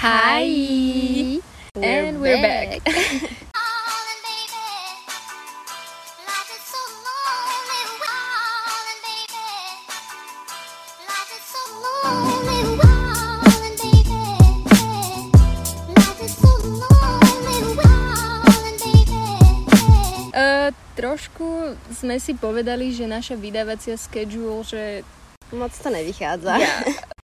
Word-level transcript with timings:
Hi! 0.00 0.48
And 1.76 2.22
we're 2.24 2.40
back. 2.40 2.80
Uh, 20.32 20.72
trošku 20.96 21.76
sme 21.92 22.16
si 22.16 22.32
povedali, 22.32 22.96
že 22.96 23.04
naša 23.04 23.36
vydávacia 23.36 24.00
schedule, 24.00 24.64
že... 24.64 25.04
Moc 25.52 25.72
to 25.78 25.90
nevychádza. 25.90 26.58
Ja. 26.58 26.74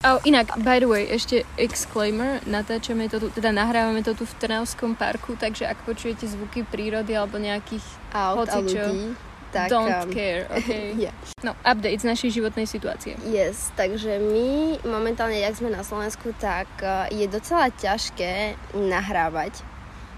Oh, 0.05 0.21
inak, 0.21 0.53
by 0.61 0.77
the 0.77 0.85
way, 0.85 1.09
ešte 1.09 1.49
exclaimer, 1.57 2.37
natáčame 2.45 3.09
to 3.09 3.17
tu, 3.17 3.33
teda 3.33 3.49
nahrávame 3.49 4.05
to 4.05 4.13
tu 4.13 4.21
v 4.21 4.33
Trnavskom 4.37 4.93
parku, 4.93 5.33
takže 5.33 5.65
ak 5.65 5.81
počujete 5.81 6.29
zvuky 6.29 6.61
prírody 6.61 7.17
alebo 7.17 7.41
nejakých 7.41 7.81
Aut 8.13 8.45
a 8.45 8.61
ľudí. 8.61 9.17
Tak, 9.49 9.71
don't 9.71 9.89
um, 9.89 10.13
care, 10.13 10.45
okay? 10.57 10.93
yeah. 10.93 11.15
No, 11.41 11.57
update 11.65 12.03
z 12.03 12.11
našej 12.11 12.37
životnej 12.37 12.69
situácie. 12.69 13.17
Yes, 13.25 13.73
takže 13.73 14.21
my 14.21 14.77
momentálne, 14.85 15.41
jak 15.41 15.57
sme 15.57 15.73
na 15.73 15.81
Slovensku, 15.81 16.37
tak 16.37 16.69
uh, 16.85 17.09
je 17.09 17.25
docela 17.25 17.73
ťažké 17.73 18.61
nahrávať, 18.77 19.57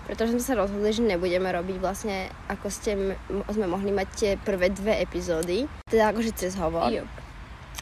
pretože 0.04 0.36
sme 0.36 0.44
sa 0.44 0.60
rozhodli, 0.60 0.92
že 0.92 1.00
nebudeme 1.00 1.48
robiť 1.48 1.78
vlastne, 1.80 2.28
ako 2.52 2.68
ste, 2.68 3.16
sme 3.30 3.68
mohli 3.72 3.96
mať 3.96 4.08
tie 4.20 4.32
prvé 4.36 4.68
dve 4.68 5.00
epizódy, 5.00 5.64
teda 5.88 6.12
akože 6.12 6.36
cez 6.36 6.60
hovor. 6.60 6.92
Jo. 6.92 7.08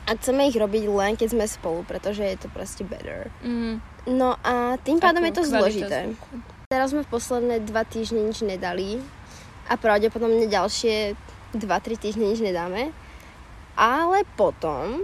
A 0.05 0.13
chceme 0.13 0.45
ich 0.45 0.53
robiť 0.53 0.85
len, 0.85 1.13
keď 1.13 1.33
sme 1.33 1.45
spolu, 1.45 1.81
pretože 1.81 2.21
je 2.21 2.37
to 2.37 2.47
proste 2.47 2.85
better. 2.85 3.33
Mm, 3.41 3.81
No 4.05 4.37
a 4.39 4.77
tým 4.77 5.01
pádom 5.01 5.17
ako 5.19 5.27
je 5.27 5.33
to 5.33 5.43
zložité. 5.43 5.97
zvuku. 6.05 6.33
Teraz 6.67 6.93
sme 6.93 7.01
v 7.01 7.09
posledné 7.09 7.55
dva 7.61 7.81
týždne 7.81 8.21
nič 8.21 8.41
nedali 8.41 9.01
a 9.65 9.73
pravdepodobne 9.73 10.45
ďalšie 10.45 11.17
2-3 11.51 11.57
týždne 11.97 12.25
nič 12.27 12.37
nedáme. 12.37 12.93
Ale 13.73 14.21
potom 14.37 15.01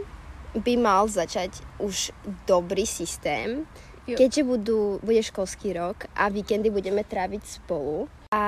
by 0.54 0.74
mal 0.78 1.10
začať 1.10 1.50
už 1.78 2.14
dobrý 2.46 2.86
systém, 2.86 3.66
Jo. 4.02 4.18
keďže 4.18 4.42
budú, 4.44 4.80
bude 5.00 5.22
školský 5.22 5.74
rok 5.74 6.10
a 6.12 6.26
víkendy 6.28 6.70
budeme 6.70 7.02
tráviť 7.02 7.42
spolu. 7.60 8.10
A 8.30 8.42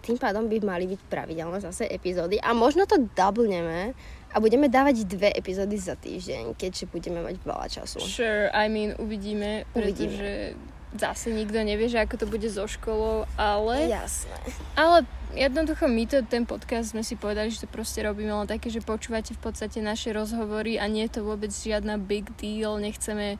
tým 0.00 0.14
pádom 0.14 0.46
by 0.46 0.58
mali 0.60 0.86
byť 0.86 1.00
pravidelné 1.06 1.58
zase 1.58 1.86
epizódy 1.86 2.36
a 2.36 2.50
možno 2.50 2.82
to 2.82 2.98
doublneme 3.10 3.94
a 4.30 4.36
budeme 4.38 4.70
dávať 4.70 5.04
dve 5.06 5.34
epizódy 5.34 5.76
za 5.76 5.98
týždeň, 5.98 6.54
keďže 6.54 6.86
budeme 6.86 7.20
mať 7.22 7.36
veľa 7.42 7.66
času. 7.66 7.98
Sure, 7.98 8.46
I 8.54 8.70
mean, 8.70 8.94
uvidíme, 8.96 9.66
pretože 9.74 10.54
zase 10.94 11.30
nikto 11.30 11.62
nevie, 11.62 11.86
že 11.86 12.02
ako 12.02 12.14
to 12.18 12.26
bude 12.26 12.46
so 12.50 12.66
školou, 12.66 13.26
ale... 13.38 13.90
Jasné. 13.90 14.38
Ale 14.74 15.06
jednoducho 15.34 15.86
my 15.86 16.04
to, 16.06 16.22
ten 16.26 16.46
podcast 16.46 16.94
sme 16.94 17.06
si 17.06 17.14
povedali, 17.14 17.50
že 17.50 17.66
to 17.66 17.68
proste 17.70 18.02
robíme 18.02 18.30
len 18.30 18.50
také, 18.50 18.70
že 18.70 18.82
počúvate 18.82 19.34
v 19.34 19.40
podstate 19.42 19.78
naše 19.78 20.10
rozhovory 20.10 20.82
a 20.82 20.90
nie 20.90 21.06
je 21.06 21.18
to 21.18 21.26
vôbec 21.26 21.50
žiadna 21.50 21.98
big 21.98 22.26
deal, 22.38 22.78
nechceme 22.78 23.38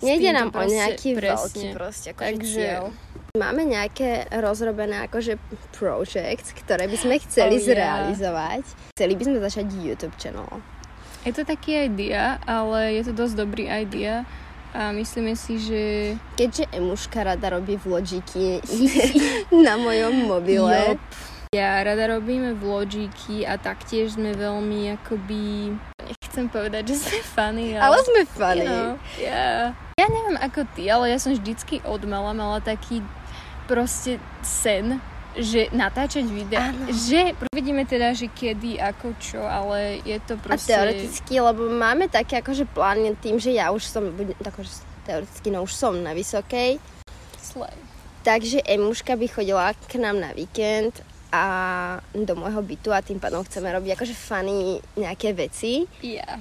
Nejde 0.00 0.30
nám 0.30 0.48
o 0.48 0.54
proste- 0.54 0.74
nejaký 0.74 1.08
veľký 1.10 1.20
presne. 1.20 1.68
proste 1.72 2.06
akože 2.10 2.26
Takže- 2.32 2.54
cieľ. 2.54 2.84
Máme 3.34 3.62
nejaké 3.62 4.08
rozrobené 4.32 5.04
akože 5.04 5.36
project, 5.72 6.46
ktoré 6.58 6.88
by 6.88 6.96
sme 6.96 7.14
chceli 7.20 7.54
Oh, 7.54 7.60
yeah. 7.60 7.68
zrealizovať. 7.68 8.64
Chceli 8.90 9.14
by 9.14 9.22
sme 9.22 9.38
začať 9.38 9.66
YouTube 9.74 10.16
channel. 10.16 10.48
Je 11.22 11.30
to 11.30 11.42
taký 11.42 11.84
idea, 11.84 12.40
ale 12.44 12.94
je 12.94 13.04
to 13.04 13.12
dosť 13.12 13.34
dobrý 13.36 13.68
idea 13.68 14.24
a 14.70 14.90
myslíme 14.90 15.34
si, 15.34 15.56
že 15.56 15.82
Keďže 16.34 16.72
Emuška 16.72 17.20
rada 17.22 17.46
robí 17.50 17.76
vlogiky 17.76 18.64
na 19.66 19.76
mojom 19.76 20.14
mobile. 20.24 20.96
Jop. 20.96 21.02
Ja 21.50 21.80
rada 21.80 22.04
robíme 22.10 22.52
vlogiky 22.54 23.40
a 23.42 23.56
taktiež 23.56 24.14
sme 24.14 24.32
veľmi 24.32 24.92
akoby... 24.94 25.72
Nechcem 26.02 26.46
povedať, 26.46 26.92
že 26.92 26.96
sme 26.98 27.18
funny, 27.22 27.66
ale... 27.72 27.82
Ale 27.82 27.96
sme 28.02 28.20
funny. 28.26 28.60
You 28.60 28.66
know, 28.66 28.88
yeah. 29.16 29.72
Ja 30.08 30.16
neviem 30.16 30.40
ako 30.40 30.64
ty, 30.72 30.88
ale 30.88 31.12
ja 31.12 31.20
som 31.20 31.36
vždycky 31.36 31.84
od 31.84 32.00
mala 32.08 32.64
taký 32.64 33.04
proste 33.68 34.16
sen, 34.40 34.96
že 35.36 35.68
natáčať 35.68 36.24
videa, 36.24 36.72
Áno. 36.72 36.88
že 36.88 37.36
vidíme 37.52 37.84
teda, 37.84 38.16
že 38.16 38.32
kedy, 38.32 38.80
ako 38.80 39.12
čo, 39.20 39.44
ale 39.44 40.00
je 40.08 40.16
to 40.24 40.40
A 40.40 40.40
proste... 40.40 40.72
teoreticky, 40.72 41.36
lebo 41.36 41.68
máme 41.68 42.08
také 42.08 42.40
akože 42.40 42.64
plány 42.72 43.12
tým, 43.20 43.36
že 43.36 43.52
ja 43.52 43.68
už 43.68 43.84
som, 43.84 44.08
akože 44.40 44.72
teoreticky, 45.04 45.52
no 45.52 45.68
už 45.68 45.76
som 45.76 45.92
na 46.00 46.16
vysokej, 46.16 46.80
Slay. 47.36 47.76
takže 48.24 48.64
Emuška 48.64 49.12
by 49.12 49.26
chodila 49.28 49.76
k 49.76 50.00
nám 50.00 50.16
na 50.24 50.32
víkend 50.32 51.04
a 51.28 51.44
do 52.16 52.32
môjho 52.32 52.64
bytu 52.64 52.88
a 52.88 53.04
tým 53.04 53.20
pádom 53.20 53.44
chceme 53.44 53.68
robiť 53.68 53.92
akože 53.92 54.16
funny 54.16 54.80
nejaké 54.96 55.36
veci. 55.36 55.84
Yeah. 56.00 56.40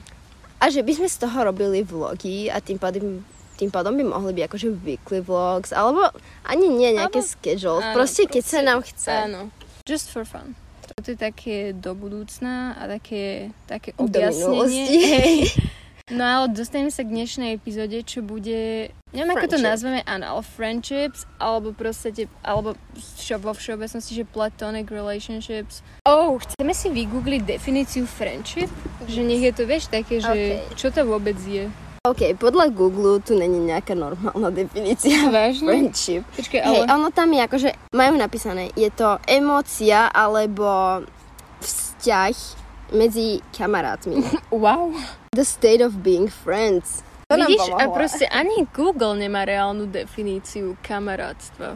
A 0.58 0.72
že 0.72 0.80
by 0.82 0.96
sme 0.96 1.12
z 1.12 1.28
toho 1.28 1.38
robili 1.44 1.84
vlogy 1.84 2.48
a 2.48 2.64
tým 2.64 2.80
pádom, 2.80 3.22
tým 3.58 3.68
pádom 3.68 3.92
by 3.92 4.04
mohli 4.06 4.32
byť 4.32 4.44
akože 4.46 4.68
weekly 4.80 5.20
vlogs, 5.20 5.70
alebo 5.72 6.14
ani 6.44 6.70
nie 6.70 6.94
nejaké 6.94 7.20
Alebo- 7.20 7.34
schedule, 7.34 7.82
áno, 7.82 7.94
proste 7.94 8.24
keď 8.24 8.44
sa 8.44 8.50
proste- 8.54 8.64
nám 8.64 8.80
chce. 8.82 9.12
Áno. 9.12 9.42
Just 9.84 10.08
for 10.08 10.24
fun. 10.24 10.54
Toto 10.88 11.10
je 11.10 11.18
také 11.18 11.56
do 11.74 11.92
budúcna 11.92 12.72
a 12.74 12.88
také, 12.88 13.50
také 13.66 13.92
objasnenie. 13.98 14.86
Hej. 15.12 15.38
No 16.08 16.24
ale 16.24 16.56
dostaneme 16.56 16.88
sa 16.88 17.04
k 17.04 17.12
dnešnej 17.12 17.60
epizóde, 17.60 18.00
čo 18.00 18.24
bude, 18.24 18.88
neviem 19.12 19.28
ako 19.28 19.52
to 19.52 19.60
nazveme, 19.60 20.00
áno, 20.08 20.40
ale 20.40 20.44
friendships, 20.48 21.28
alebo 21.36 21.76
proste, 21.76 22.16
alebo 22.40 22.80
všo, 22.96 23.44
vo 23.44 23.52
všeobecnosti, 23.52 24.16
že 24.16 24.24
platonic 24.24 24.88
relationships. 24.88 25.84
Oh, 26.08 26.40
chceme 26.40 26.72
si 26.72 26.88
vygoogliť 26.88 27.60
definíciu 27.60 28.08
friendship? 28.08 28.72
Že 29.04 29.20
nech 29.20 29.44
je 29.44 29.52
to, 29.52 29.68
vieš, 29.68 29.92
také, 29.92 30.24
že 30.24 30.32
Okay. 30.32 30.80
čo 30.80 30.96
to 30.96 31.04
vôbec 31.04 31.36
je. 31.44 31.68
OK, 32.12 32.40
podľa 32.40 32.72
Google 32.72 33.20
tu 33.20 33.36
není 33.36 33.60
nejaká 33.60 33.96
normálna 33.96 34.50
definícia 34.52 35.28
Vážne? 35.34 35.68
friendship. 35.68 36.24
Počkej, 36.36 36.60
Hej, 36.64 36.82
ale... 36.84 36.92
ono 36.92 37.08
tam 37.12 37.30
je 37.34 37.42
akože, 37.44 37.70
majú 37.92 38.14
napísané, 38.16 38.72
je 38.76 38.90
to 38.92 39.20
emócia 39.28 40.08
alebo 40.12 41.04
vzťah 41.60 42.36
medzi 42.96 43.44
kamarátmi. 43.52 44.24
Wow. 44.48 44.96
The 45.36 45.44
state 45.44 45.84
of 45.84 46.02
being 46.02 46.32
friends. 46.32 47.04
To 47.28 47.36
Vidíš, 47.36 47.76
a 47.76 47.92
proste 47.92 48.24
ani 48.32 48.64
Google 48.72 49.20
nemá 49.20 49.44
reálnu 49.44 49.84
definíciu 49.92 50.80
kamarátstva. 50.80 51.76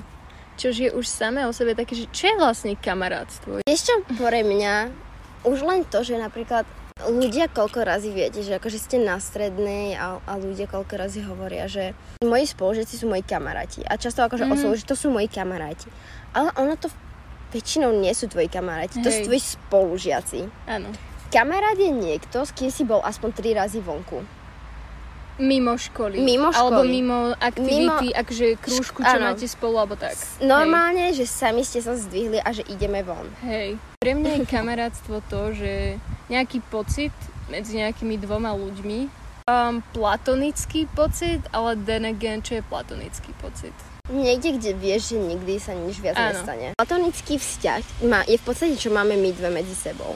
Čož 0.56 0.76
je 0.80 0.90
už 0.96 1.04
samé 1.04 1.44
o 1.44 1.52
sebe 1.52 1.76
také, 1.76 1.92
že 2.00 2.08
čo 2.16 2.32
je 2.32 2.36
vlastne 2.40 2.80
kamarátstvo? 2.80 3.60
Čo, 3.68 3.96
pre 4.16 4.48
mňa, 4.48 4.96
už 5.44 5.68
len 5.68 5.84
to, 5.84 6.08
že 6.08 6.16
napríklad 6.16 6.64
ľudia 7.10 7.50
koľko 7.50 7.82
razy 7.82 8.14
viete, 8.14 8.46
že 8.46 8.58
akože 8.62 8.78
ste 8.78 8.98
na 9.02 9.18
strednej 9.18 9.98
a, 9.98 10.22
a 10.22 10.34
ľudia 10.38 10.70
koľko 10.70 10.94
razy 11.00 11.26
hovoria, 11.26 11.66
že 11.66 11.98
moji 12.22 12.46
spolužiaci 12.46 12.94
sú 13.00 13.10
moji 13.10 13.26
kamaráti. 13.26 13.82
A 13.88 13.98
často 13.98 14.22
akože 14.22 14.46
mm. 14.46 14.52
oslovujú, 14.54 14.78
že 14.84 14.90
to 14.90 14.98
sú 15.00 15.08
moji 15.10 15.32
kamaráti. 15.32 15.90
Ale 16.36 16.54
ono 16.60 16.78
to 16.78 16.92
väčšinou 17.52 17.92
nie 17.96 18.12
sú 18.14 18.32
tvoji 18.32 18.48
kamaráti, 18.48 19.02
to 19.02 19.10
Hej. 19.10 19.16
sú 19.18 19.22
tvoji 19.28 19.42
spolužiaci. 19.42 20.40
Áno. 20.70 20.90
Kamarát 21.32 21.80
je 21.80 21.92
niekto, 21.92 22.44
s 22.44 22.52
kým 22.52 22.68
si 22.68 22.84
bol 22.84 23.00
aspoň 23.00 23.30
3 23.40 23.60
razy 23.64 23.80
vonku. 23.80 24.41
Mimo 25.42 25.74
školy. 25.74 26.22
Mimo 26.22 26.54
Alebo 26.54 26.86
školy. 26.86 26.94
mimo 26.94 27.20
aktivity, 27.34 28.14
akože 28.14 28.46
krúžku, 28.62 29.02
čo 29.02 29.18
áno. 29.18 29.34
máte 29.34 29.50
spolu, 29.50 29.82
alebo 29.82 29.98
tak. 29.98 30.14
Normálne, 30.38 31.10
že 31.18 31.26
sami 31.26 31.66
ste 31.66 31.82
sa 31.82 31.98
zdvihli 31.98 32.38
a 32.38 32.54
že 32.54 32.62
ideme 32.70 33.02
von. 33.02 33.26
Hej. 33.42 33.82
Pre 33.98 34.14
mňa 34.14 34.32
je 34.38 34.44
kamarátstvo 34.46 35.26
to, 35.26 35.58
že 35.58 35.98
nejaký 36.30 36.62
pocit 36.70 37.12
medzi 37.50 37.82
nejakými 37.82 38.22
dvoma 38.22 38.54
ľuďmi, 38.54 39.00
um, 39.50 39.82
platonický 39.92 40.86
pocit, 40.94 41.42
ale 41.52 41.76
then 41.76 42.06
again, 42.06 42.40
čo 42.40 42.62
je 42.62 42.64
platonický 42.64 43.34
pocit? 43.42 43.74
Niekde, 44.12 44.60
kde 44.60 44.72
vieš, 44.76 45.16
že 45.16 45.18
nikdy 45.20 45.56
sa 45.58 45.72
nič 45.72 46.00
viac 46.04 46.20
Áno. 46.20 46.36
nestane. 46.36 46.68
Platonický 46.76 47.40
vzťah 47.40 47.82
má, 48.08 48.22
je 48.28 48.36
v 48.36 48.44
podstate, 48.44 48.76
čo 48.76 48.92
máme 48.92 49.16
my 49.16 49.30
dve 49.32 49.50
medzi 49.50 49.72
sebou. 49.72 50.16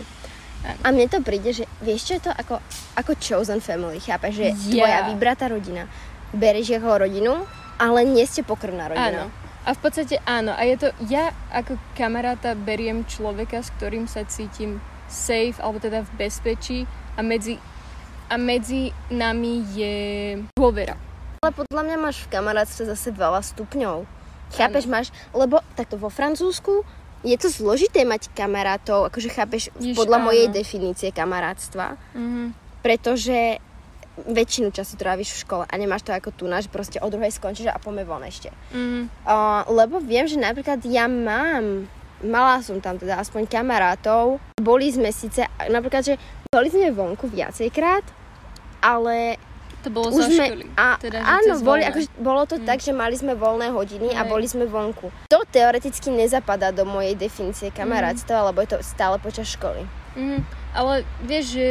A 0.84 0.88
mne 0.90 1.06
to 1.10 1.22
príde, 1.22 1.54
že 1.54 1.66
vieš, 1.82 2.10
čo 2.10 2.14
je 2.18 2.24
to 2.26 2.32
ako, 2.34 2.58
ako 2.98 3.12
chosen 3.22 3.62
family, 3.62 4.02
chápeš? 4.02 4.34
Že 4.38 4.46
Yeah. 4.46 4.82
tvoja 4.82 5.00
vybratá 5.14 5.46
rodina. 5.50 5.86
Bereš 6.34 6.76
jeho 6.76 6.90
rodinu, 6.90 7.46
ale 7.78 8.04
nie 8.04 8.26
ste 8.26 8.42
pokrvná 8.42 8.90
rodina. 8.90 9.30
Áno. 9.30 9.34
A 9.66 9.74
v 9.74 9.80
podstate 9.82 10.22
áno. 10.26 10.54
A 10.54 10.62
je 10.66 10.78
to, 10.78 10.88
ja 11.10 11.34
ako 11.50 11.78
kamaráta 11.98 12.54
beriem 12.54 13.02
človeka, 13.06 13.66
s 13.66 13.74
ktorým 13.78 14.06
sa 14.06 14.22
cítim 14.26 14.78
safe, 15.10 15.58
alebo 15.62 15.82
teda 15.82 16.06
v 16.06 16.12
bezpečí 16.18 16.80
a 17.18 17.22
medzi, 17.22 17.58
a 18.30 18.38
medzi 18.38 18.90
nami 19.10 19.66
je 19.74 19.96
dôvera. 20.54 20.98
Ale 21.46 21.54
podľa 21.54 21.84
mňa 21.86 21.98
máš 22.02 22.26
v 22.26 22.32
kamarátstve 22.34 22.90
zase 22.90 23.14
veľa 23.14 23.42
stupňov. 23.42 24.06
Chápeš, 24.54 24.86
máš, 24.86 25.10
lebo 25.34 25.62
takto 25.74 25.98
vo 25.98 26.10
Francúzsku 26.14 26.86
je 27.26 27.36
to 27.36 27.50
zložité 27.50 28.06
mať 28.06 28.30
kamarátov, 28.32 29.10
akože 29.10 29.30
chápeš, 29.30 29.74
Jež, 29.76 29.98
podľa 29.98 30.22
áno. 30.22 30.26
mojej 30.30 30.48
definície 30.48 31.10
kamarátstva, 31.10 31.98
Mhm. 32.14 32.54
pretože 32.80 33.58
väčšinu 34.16 34.72
času 34.72 34.96
tráviš 34.96 35.36
v 35.36 35.42
škole 35.44 35.64
a 35.68 35.74
nemáš 35.76 36.08
to 36.08 36.16
ako 36.16 36.32
tu, 36.32 36.48
že 36.48 36.72
proste 36.72 37.04
o 37.04 37.12
druhej 37.12 37.36
skončíš 37.36 37.68
a 37.68 37.76
poďme 37.76 38.08
von 38.08 38.24
ešte. 38.24 38.48
Mm. 38.72 39.12
Uh, 39.28 39.68
lebo 39.68 40.00
viem, 40.00 40.24
že 40.24 40.40
napríklad 40.40 40.80
ja 40.88 41.04
mám, 41.04 41.84
mala 42.24 42.64
som 42.64 42.80
tam 42.80 42.96
teda 42.96 43.20
aspoň 43.20 43.44
kamarátov, 43.44 44.40
boli 44.56 44.88
sme 44.88 45.12
síce, 45.12 45.44
napríklad, 45.68 46.08
že 46.08 46.16
boli 46.48 46.72
sme 46.72 46.96
vonku 46.96 47.28
viacejkrát, 47.28 48.08
ale 48.80 49.36
To 49.86 49.94
bolo 49.94 50.10
už 50.10 50.26
sme, 50.26 50.46
školy. 50.50 50.66
a, 50.74 50.98
teda, 50.98 51.22
áno, 51.22 51.54
boli, 51.62 51.86
akože, 51.86 52.10
bolo 52.18 52.42
to 52.50 52.58
Mm. 52.58 52.66
tak, 52.66 52.82
že 52.82 52.90
mali 52.90 53.14
sme 53.14 53.38
voľné 53.38 53.70
hodiny 53.70 54.18
a 54.18 54.26
Hej. 54.26 54.30
boli 54.34 54.48
sme 54.50 54.66
vonku. 54.66 55.14
To 55.30 55.46
teoreticky 55.46 56.10
nezapadá 56.10 56.74
do 56.74 56.90
mojej 56.90 57.14
definície 57.14 57.70
kamarátstva, 57.70 58.50
lebo 58.50 58.66
je 58.66 58.74
to 58.74 58.80
stále 58.82 59.22
počas 59.22 59.46
školy. 59.46 59.86
Mhm. 60.18 60.42
Ale 60.74 60.94
vieš, 61.22 61.46
že 61.54 61.68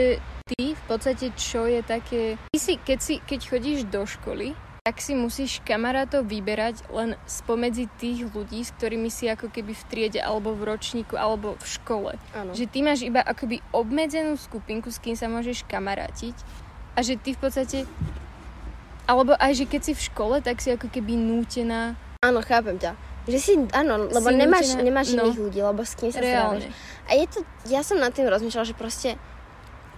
ty 0.46 0.78
v 0.78 0.82
podstate 0.86 1.34
čo 1.34 1.66
je 1.66 1.82
také... 1.82 2.38
Ty 2.54 2.58
si, 2.60 2.78
keď, 2.78 2.98
si, 3.02 3.14
keď 3.18 3.40
chodíš 3.42 3.80
do 3.90 4.06
školy, 4.06 4.54
tak 4.84 5.00
si 5.00 5.16
musíš 5.16 5.64
kamarátov 5.64 6.28
vyberať 6.28 6.84
len 6.92 7.16
spomedzi 7.24 7.88
tých 7.96 8.28
ľudí, 8.28 8.60
s 8.60 8.68
ktorými 8.76 9.08
si 9.08 9.32
ako 9.32 9.48
keby 9.48 9.72
v 9.72 9.84
triede, 9.88 10.20
alebo 10.20 10.52
v 10.52 10.68
ročníku, 10.68 11.16
alebo 11.16 11.56
v 11.56 11.64
škole. 11.64 12.12
Áno. 12.36 12.52
Že 12.52 12.64
ty 12.68 12.78
máš 12.84 13.00
iba 13.00 13.24
akoby 13.24 13.64
obmedzenú 13.72 14.36
skupinku, 14.36 14.92
s 14.92 15.00
kým 15.00 15.16
sa 15.16 15.24
môžeš 15.24 15.64
kamarátiť 15.64 16.36
a 16.94 17.02
že 17.02 17.18
ty 17.18 17.34
v 17.34 17.40
podstate... 17.40 17.78
Alebo 19.04 19.36
aj, 19.36 19.52
že 19.52 19.64
keď 19.68 19.80
si 19.84 19.92
v 19.92 20.02
škole, 20.02 20.36
tak 20.40 20.64
si 20.64 20.72
ako 20.72 20.88
keby 20.88 21.12
nútená 21.12 21.92
Áno, 22.24 22.40
chápem 22.40 22.80
ťa. 22.80 22.96
Že 23.28 23.38
si, 23.38 23.52
áno, 23.76 24.08
lebo 24.08 24.32
Si 24.32 24.36
nemáš, 24.36 24.66
nútená- 24.72 24.84
nemáš 24.84 25.08
no. 25.12 25.28
iných 25.28 25.40
ľudí, 25.40 25.60
lebo 25.60 25.80
s 25.84 25.92
kým 25.92 26.08
sa 26.08 26.24
reálne. 26.24 26.72
A 27.04 27.12
je 27.12 27.28
to, 27.28 27.38
ja 27.68 27.84
som 27.84 28.00
nad 28.00 28.16
tým 28.16 28.24
rozmýšľala, 28.24 28.64
že 28.64 28.72
proste 28.72 29.10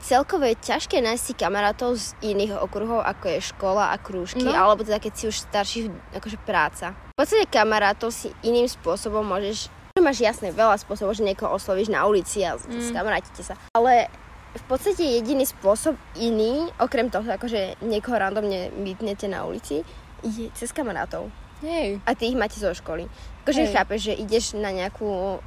celkovo 0.03 0.43
je 0.43 0.59
ťažké 0.59 0.99
nájsť 0.99 1.23
si 1.23 1.35
kamarátov 1.39 1.95
z 1.95 2.19
iných 2.27 2.59
okruhov, 2.59 3.07
ako 3.07 3.27
je 3.31 3.41
škola 3.47 3.95
a 3.95 3.97
krúžky, 3.99 4.43
No. 4.43 4.55
alebo 4.55 4.83
teda 4.83 4.99
keď 4.99 5.13
si 5.15 5.25
už 5.31 5.39
starší, 5.39 5.81
akože 6.19 6.39
práca. 6.43 6.99
V 7.15 7.23
podstate 7.23 7.47
kamarátov 7.47 8.11
si 8.11 8.35
iným 8.43 8.67
spôsobom 8.67 9.23
môžeš, 9.23 9.71
máš 9.97 10.19
jasne 10.23 10.51
veľa 10.51 10.83
spôsobov, 10.83 11.15
že 11.15 11.23
niekoho 11.23 11.55
oslovíš 11.55 11.89
na 11.89 12.05
ulici 12.05 12.43
a 12.43 12.59
mm. 12.59 12.91
Skamarátite 12.91 13.43
sa. 13.43 13.55
Ale 13.71 14.11
v 14.57 14.65
podstate 14.67 15.05
jediný 15.05 15.45
spôsob 15.45 15.97
iný, 16.17 16.69
okrem 16.81 17.13
toho, 17.13 17.25
akože 17.29 17.81
niekoho 17.85 18.17
randomne 18.17 18.73
mytnete 18.75 19.29
na 19.29 19.45
ulici, 19.45 19.85
je 20.25 20.49
cez 20.57 20.73
kamarátov. 20.73 21.29
Hej. 21.65 22.01
A 22.05 22.13
ty 22.13 22.29
ich 22.29 22.37
máte 22.37 22.61
zo 22.61 22.73
školy. 22.73 23.09
Akože 23.45 23.69
Hej. 23.69 23.73
chápeš, 23.73 24.01
že 24.13 24.19
ideš 24.19 24.45
na 24.59 24.73
nejakú 24.73 25.41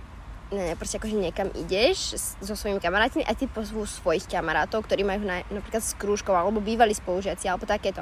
ne, 0.50 0.74
proste 0.74 0.98
akože 0.98 1.14
niekam 1.14 1.50
ideš 1.54 2.18
so 2.42 2.54
svojimi 2.58 2.82
kamarátmi 2.82 3.22
a 3.22 3.38
ty 3.38 3.46
pozvú 3.46 3.86
svojich 3.86 4.26
kamarátov, 4.26 4.86
ktorí 4.86 5.06
majú 5.06 5.22
na, 5.22 5.46
napríklad 5.54 5.86
s 5.86 5.94
krúžkou 5.94 6.34
alebo 6.34 6.58
bývali 6.58 6.94
spolužiaci 6.98 7.46
alebo 7.46 7.70
takéto. 7.70 8.02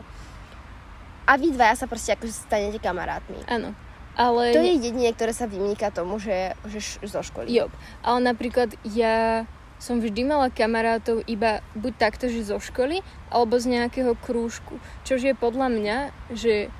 A 1.27 1.35
vy 1.35 1.51
dvaja 1.51 1.83
sa 1.83 1.91
proste 1.91 2.15
akože 2.15 2.47
stanete 2.47 2.79
kamarátmi. 2.79 3.43
Áno. 3.51 3.75
Ale... 4.17 4.55
To 4.55 4.63
je 4.63 4.79
jedine, 4.79 5.11
ktoré 5.13 5.35
sa 5.35 5.45
vymýka 5.45 5.91
tomu, 5.93 6.17
že, 6.17 6.55
že 6.65 6.79
š- 6.79 6.99
zo 7.05 7.21
školy. 7.21 7.51
Jo, 7.51 7.69
ale 8.01 8.31
napríklad 8.33 8.73
ja 8.81 9.45
som 9.77 10.01
vždy 10.01 10.25
mala 10.25 10.49
kamarátov 10.49 11.21
iba 11.29 11.61
buď 11.77 11.93
takto, 11.97 12.25
že 12.27 12.49
zo 12.49 12.57
školy, 12.57 13.05
alebo 13.29 13.61
z 13.61 13.77
nejakého 13.77 14.17
krúžku. 14.17 14.81
Čož 15.05 15.29
je 15.29 15.35
podľa 15.37 15.69
mňa, 15.69 15.97
že 16.33 16.73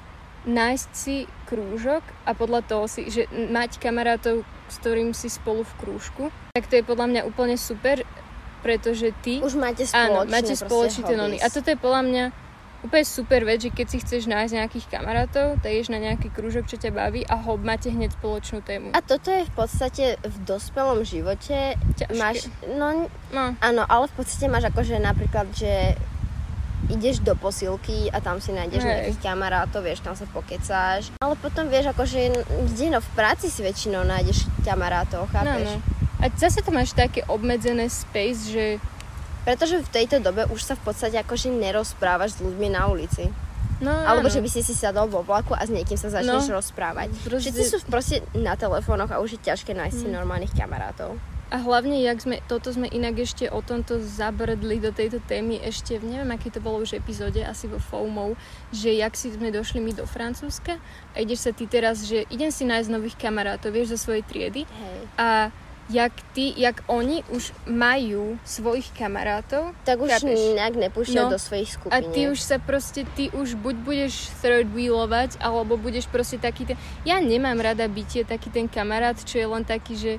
nájsť 0.48 0.90
si 0.96 1.28
krúžok 1.46 2.02
a 2.24 2.32
podľa 2.32 2.64
toho 2.66 2.86
si, 2.88 3.12
že 3.12 3.28
mať 3.30 3.78
kamarátov, 3.84 4.48
s 4.72 4.76
ktorým 4.80 5.12
si 5.12 5.28
spolu 5.28 5.68
v 5.68 5.74
krúžku, 5.78 6.24
tak 6.56 6.72
to 6.72 6.80
je 6.80 6.84
podľa 6.88 7.08
mňa 7.12 7.22
úplne 7.28 7.60
super, 7.60 8.02
pretože 8.64 9.12
ty... 9.22 9.44
Už 9.44 9.60
máte 9.60 9.84
spoločné, 9.84 10.08
Áno, 10.08 10.26
máte 10.26 10.56
proste 10.56 10.66
spoločný 10.66 11.02
ten. 11.06 11.20
A 11.44 11.48
toto 11.52 11.68
je 11.68 11.78
podľa 11.78 12.04
mňa 12.08 12.24
úplne 12.86 13.06
super 13.06 13.42
vec, 13.42 13.66
že 13.66 13.74
keď 13.74 13.88
si 13.90 13.98
chceš 14.00 14.30
nájsť 14.30 14.54
nejakých 14.54 14.86
kamarátov, 14.92 15.58
tak 15.60 15.72
ješ 15.74 15.90
na 15.90 15.98
nejaký 15.98 16.30
krúžok, 16.30 16.70
čo 16.70 16.78
ťa 16.78 16.94
baví 16.94 17.26
a 17.26 17.36
hop, 17.38 17.62
máte 17.62 17.90
hneď 17.90 18.14
spoločnú 18.14 18.62
tému. 18.62 18.94
A 18.94 19.02
toto 19.02 19.34
je 19.34 19.50
v 19.50 19.54
podstate 19.54 20.06
v 20.22 20.36
dospelom 20.46 21.02
živote 21.02 21.74
Ťažké. 21.98 22.18
máš, 22.18 22.48
no 22.70 23.10
No, 23.34 23.58
Áno, 23.60 23.84
ale 23.84 24.08
v 24.08 24.14
podstate 24.24 24.48
máš 24.48 24.70
akože 24.72 25.04
napríklad, 25.04 25.52
že 25.52 25.98
ideš 26.88 27.20
do 27.20 27.36
posilky 27.36 28.08
a 28.14 28.24
tam 28.24 28.40
si 28.40 28.56
nájdeš 28.56 28.80
Hej. 28.80 28.88
nejakých 28.88 29.20
kamarátov, 29.20 29.84
vieš, 29.84 30.00
tam 30.06 30.16
sa 30.16 30.24
pokecáš. 30.30 31.12
Ale 31.20 31.36
potom 31.36 31.68
vieš, 31.68 31.92
akože 31.92 32.46
kde 32.72 32.86
no, 32.94 33.04
v 33.04 33.10
práci 33.18 33.52
si 33.52 33.60
väčšinou 33.60 34.08
nájdeš 34.08 34.48
kamarátov, 34.64 35.28
no, 35.28 35.32
chápeš? 35.34 35.68
no. 35.68 35.76
A 36.18 36.34
zase 36.34 36.66
to 36.66 36.72
máš 36.74 36.98
také 36.98 37.22
obmedzené 37.30 37.92
space, 37.92 38.42
že 38.50 38.66
Pretože 39.48 39.80
v 39.80 39.90
tejto 39.90 40.20
dobe 40.20 40.44
už 40.46 40.60
sa 40.60 40.76
v 40.76 40.84
podstate 40.84 41.16
akože 41.18 41.48
nerozprávaš 41.50 42.36
s 42.36 42.44
ľuďmi 42.44 42.68
na 42.68 42.84
ulici. 42.86 43.32
No, 43.78 43.94
Alebo 43.94 44.26
áno. 44.26 44.34
že 44.34 44.42
by 44.42 44.50
si 44.50 44.60
si 44.60 44.74
sadol 44.74 45.08
vo 45.08 45.22
vlaku 45.22 45.54
a 45.54 45.62
s 45.62 45.70
niekým 45.70 45.96
sa 45.96 46.10
začneš 46.10 46.50
No. 46.50 46.60
rozprávať. 46.60 47.14
Proste- 47.24 47.54
Všetci 47.54 47.64
sú 47.64 47.78
proste 47.86 48.16
na 48.34 48.54
telefónoch 48.54 49.08
a 49.08 49.22
už 49.22 49.38
je 49.38 49.46
ťažké 49.46 49.72
nájsť 49.72 49.98
si 49.98 50.08
Mm. 50.10 50.16
normálnych 50.18 50.52
kamarátov. 50.52 51.16
A 51.48 51.64
hlavne, 51.64 51.96
jak 52.02 52.20
sme, 52.20 52.44
toto 52.44 52.68
sme 52.68 52.92
inak 52.92 53.24
ešte 53.24 53.48
o 53.48 53.62
tomto 53.62 54.04
zabrdli 54.04 54.84
do 54.84 54.92
tejto 54.92 55.24
témy 55.24 55.64
ešte, 55.64 55.96
v 55.96 56.12
neviem, 56.12 56.28
aký 56.28 56.52
to 56.52 56.60
bolo 56.60 56.84
už 56.84 56.92
epizóde, 56.94 57.40
asi 57.40 57.72
vo 57.72 57.80
FOMO, 57.80 58.36
že 58.70 58.92
jak 58.92 59.16
si 59.16 59.32
sme 59.32 59.48
došli 59.48 59.80
my 59.80 59.96
do 59.96 60.04
Francúzska 60.04 60.76
a 61.14 61.24
ideš 61.24 61.48
sa 61.48 61.52
ty 61.52 61.64
teraz, 61.64 62.04
že 62.04 62.28
idem 62.28 62.52
si 62.52 62.68
nájsť 62.68 62.92
nových 62.92 63.16
kamarátov, 63.16 63.72
vieš, 63.72 63.96
zo 63.96 64.12
svojej 64.12 64.28
triedy 64.28 64.68
Hej. 64.68 65.00
a 65.16 65.28
jak 65.90 66.12
ty, 66.32 66.52
jak 66.54 66.84
oni 66.86 67.24
už 67.30 67.56
majú 67.66 68.36
svojich 68.44 68.92
kamarátov 68.92 69.72
Tak 69.82 69.98
už 69.98 70.10
Chápeš? 70.14 70.36
nejak 70.54 70.76
nepúšťajú 70.78 71.16
No. 71.22 71.32
do 71.32 71.40
svojich 71.40 71.70
skupín. 71.70 71.94
a 71.94 72.04
ty 72.04 72.28
už 72.28 72.40
sa 72.40 72.58
proste, 72.58 73.08
ty 73.10 73.32
už 73.32 73.56
buď 73.56 73.76
budeš 73.78 74.14
third 74.38 74.68
wheelovať, 74.68 75.40
alebo 75.40 75.76
budeš 75.76 76.06
proste 76.06 76.36
taký 76.36 76.66
ten... 76.66 76.76
Ja 77.02 77.18
nemám 77.18 77.56
rada 77.58 77.86
bytie 77.86 78.24
taký 78.24 78.50
ten 78.50 78.68
kamarát, 78.68 79.16
čo 79.18 79.38
je 79.38 79.48
len 79.48 79.64
taký, 79.64 79.96
že 79.96 80.12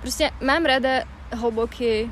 proste 0.00 0.32
mám 0.38 0.62
rada 0.62 1.04
hlboké 1.30 2.08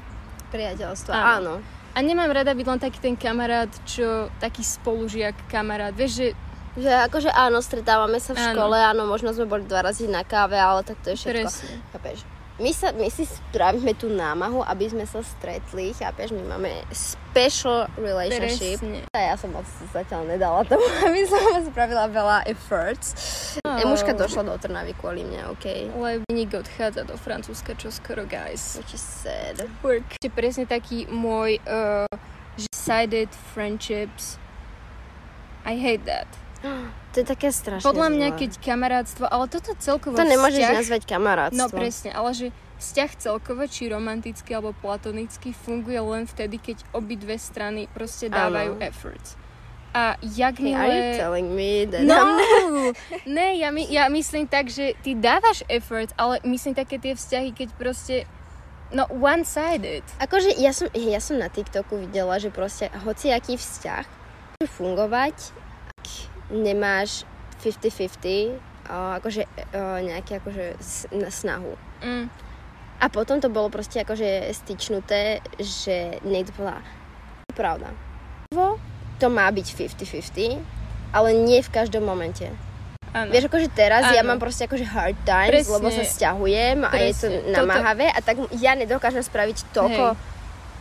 priateľstvo. 0.49 1.11
Áno. 1.11 1.27
Áno. 1.33 1.55
a 1.91 1.99
nemám 1.99 2.31
rada 2.31 2.51
byť 2.51 2.67
len 2.67 2.79
taký 2.79 2.99
ten 3.01 3.15
kamarát, 3.15 3.67
čo 3.85 4.07
taký 4.39 4.61
spolužiak 4.61 5.35
kamarát. 5.47 5.91
Vieš, 5.93 6.13
že 6.15 6.29
Že 6.71 6.87
akože 7.03 7.31
áno, 7.31 7.59
stretávame 7.59 8.17
sa 8.17 8.31
v 8.31 8.39
Áno. 8.39 8.55
škole, 8.55 8.79
áno, 8.79 9.03
možno 9.05 9.33
sme 9.33 9.43
boli 9.45 9.65
dva 9.65 9.83
razy 9.83 10.07
na 10.07 10.23
káve, 10.23 10.55
ale 10.55 10.83
tak 10.83 11.03
to 11.03 11.11
je 11.11 11.19
všetko. 11.19 11.51
presne. 11.51 11.75
Chápeš? 11.91 12.19
My, 12.61 12.77
sa, 12.77 12.93
my 12.93 13.09
si 13.09 13.25
spravíme 13.25 13.97
tú 13.97 14.13
námahu, 14.13 14.61
aby 14.69 14.85
sme 14.93 15.09
sa 15.09 15.25
stretli, 15.25 15.97
chápeš? 15.97 16.37
My 16.37 16.45
máme 16.45 16.85
special 16.93 17.89
relationship. 17.97 18.85
Presne. 18.85 19.01
A 19.17 19.33
ja 19.33 19.35
som 19.41 19.49
moc 19.57 19.65
zatiaľ 19.97 20.29
nedala 20.29 20.69
tomu, 20.69 20.85
aby 21.09 21.25
som 21.25 21.41
spravila 21.65 22.05
veľa 22.13 22.45
efforts. 22.45 23.17
Oh. 23.65 23.81
Emuška 23.81 24.13
došla 24.13 24.45
do 24.45 24.55
Trnavy 24.61 24.93
kvôli 24.93 25.25
mne, 25.25 25.57
OK? 25.57 25.89
Lebo 25.89 26.29
nik 26.29 26.53
odchádza 26.53 27.09
do 27.09 27.17
Francúzska 27.17 27.73
čo 27.81 27.89
skoro, 27.89 28.29
guys. 28.29 28.77
Which 28.77 28.93
is 28.93 29.01
sad. 29.01 29.65
Work. 29.81 30.21
Je 30.21 30.29
presne 30.29 30.69
taký 30.69 31.09
môj 31.09 31.65
uh, 31.65 32.05
že 32.61 32.69
sided 32.77 33.33
friendships. 33.33 34.37
I 35.65 35.81
hate 35.81 36.05
that. 36.05 36.29
To 37.11 37.17
je 37.19 37.27
také 37.27 37.51
strašné. 37.51 37.83
Podľa 37.83 38.09
mňa, 38.15 38.29
zlé. 38.31 38.39
keď 38.39 38.51
kamarátstvo, 38.63 39.25
ale 39.27 39.45
toto 39.51 39.75
celkovo 39.83 40.15
To 40.15 40.23
nemôžeš 40.23 40.63
vzťah, 40.63 40.79
nazvať 40.79 41.03
kamarátstvo. 41.11 41.59
No 41.59 41.67
presne, 41.67 42.11
ale 42.15 42.31
že 42.39 42.47
vzťah 42.79 43.11
celkovo, 43.19 43.63
či 43.67 43.91
romantický 43.91 44.55
alebo 44.55 44.73
platonický, 44.79 45.51
funguje 45.51 45.99
len 45.99 46.31
vtedy, 46.31 46.63
keď 46.63 46.87
obidve 46.95 47.35
strany 47.35 47.91
proste 47.91 48.31
dávajú 48.31 48.79
Áno. 48.79 48.83
efforts. 48.87 49.35
A 49.91 50.15
jak 50.23 50.55
Hey, 50.63 50.71
are 50.71 50.87
you 50.87 51.03
milé... 51.03 51.19
telling 51.19 51.49
me 51.51 51.83
that 51.91 52.07
No, 52.07 52.39
I'm 52.39 52.95
ne, 53.35 53.59
ja, 53.59 53.75
my, 53.75 53.83
ja 53.91 54.07
myslím 54.07 54.47
tak, 54.47 54.71
že 54.71 54.95
ty 55.03 55.19
dávaš 55.19 55.67
effort, 55.67 56.15
ale 56.15 56.39
myslím 56.47 56.79
také 56.79 57.03
tie 57.03 57.19
vzťahy, 57.19 57.51
keď 57.51 57.69
proste, 57.75 58.23
no 58.95 59.11
one-sided. 59.11 60.07
Akože 60.23 60.55
ja 60.63 60.71
som, 60.71 60.87
ja 60.95 61.19
som 61.19 61.43
na 61.43 61.51
TikToku 61.51 62.07
videla, 62.07 62.39
že 62.39 62.55
proste 62.55 62.87
hociaký 63.03 63.59
vzťah 63.59 64.07
môže 64.63 64.71
fungovať, 64.79 65.37
ak 65.99 66.30
nemáš 66.51 67.25
50-50, 67.61 68.59
a 68.85 69.17
akože 69.17 69.47
a, 69.47 69.51
nejaké 70.03 70.39
akože 70.39 70.83
snahu. 71.31 71.79
Mm, 72.03 72.27
A 73.01 73.07
potom 73.09 73.41
to 73.41 73.49
bolo 73.49 73.73
proste 73.73 74.03
akože 74.03 74.53
styčnuté, 74.53 75.41
že 75.57 76.21
niekto 76.21 76.53
povedal, 76.53 76.83
"To 76.83 77.51
je 77.51 77.57
pravda. 77.57 77.89
To 79.21 79.27
má 79.29 79.47
byť 79.49 79.67
50-50, 79.73 80.61
ale 81.11 81.33
nie 81.33 81.61
v 81.61 81.71
každom 81.71 82.03
momente. 82.03 82.49
áno. 83.11 83.31
Vieš, 83.31 83.51
akože 83.51 83.69
teraz 83.71 84.07
ja 84.15 84.23
Áno. 84.23 84.33
mám 84.33 84.39
proste 84.39 84.65
akože 84.65 84.87
hard 84.87 85.19
times, 85.25 85.67
Presne. 85.67 85.75
lebo 85.75 85.87
sa 85.91 86.05
stiahujem 86.05 86.79
a 86.85 86.95
je 86.95 87.11
to 87.13 87.27
Presne. 87.27 87.51
namáhavé 87.51 88.07
a 88.07 88.19
tak 88.23 88.39
ja 88.55 88.79
nedokážem 88.79 89.19
spraviť 89.21 89.75
toľko 89.75 90.05
Hej. 90.15 90.21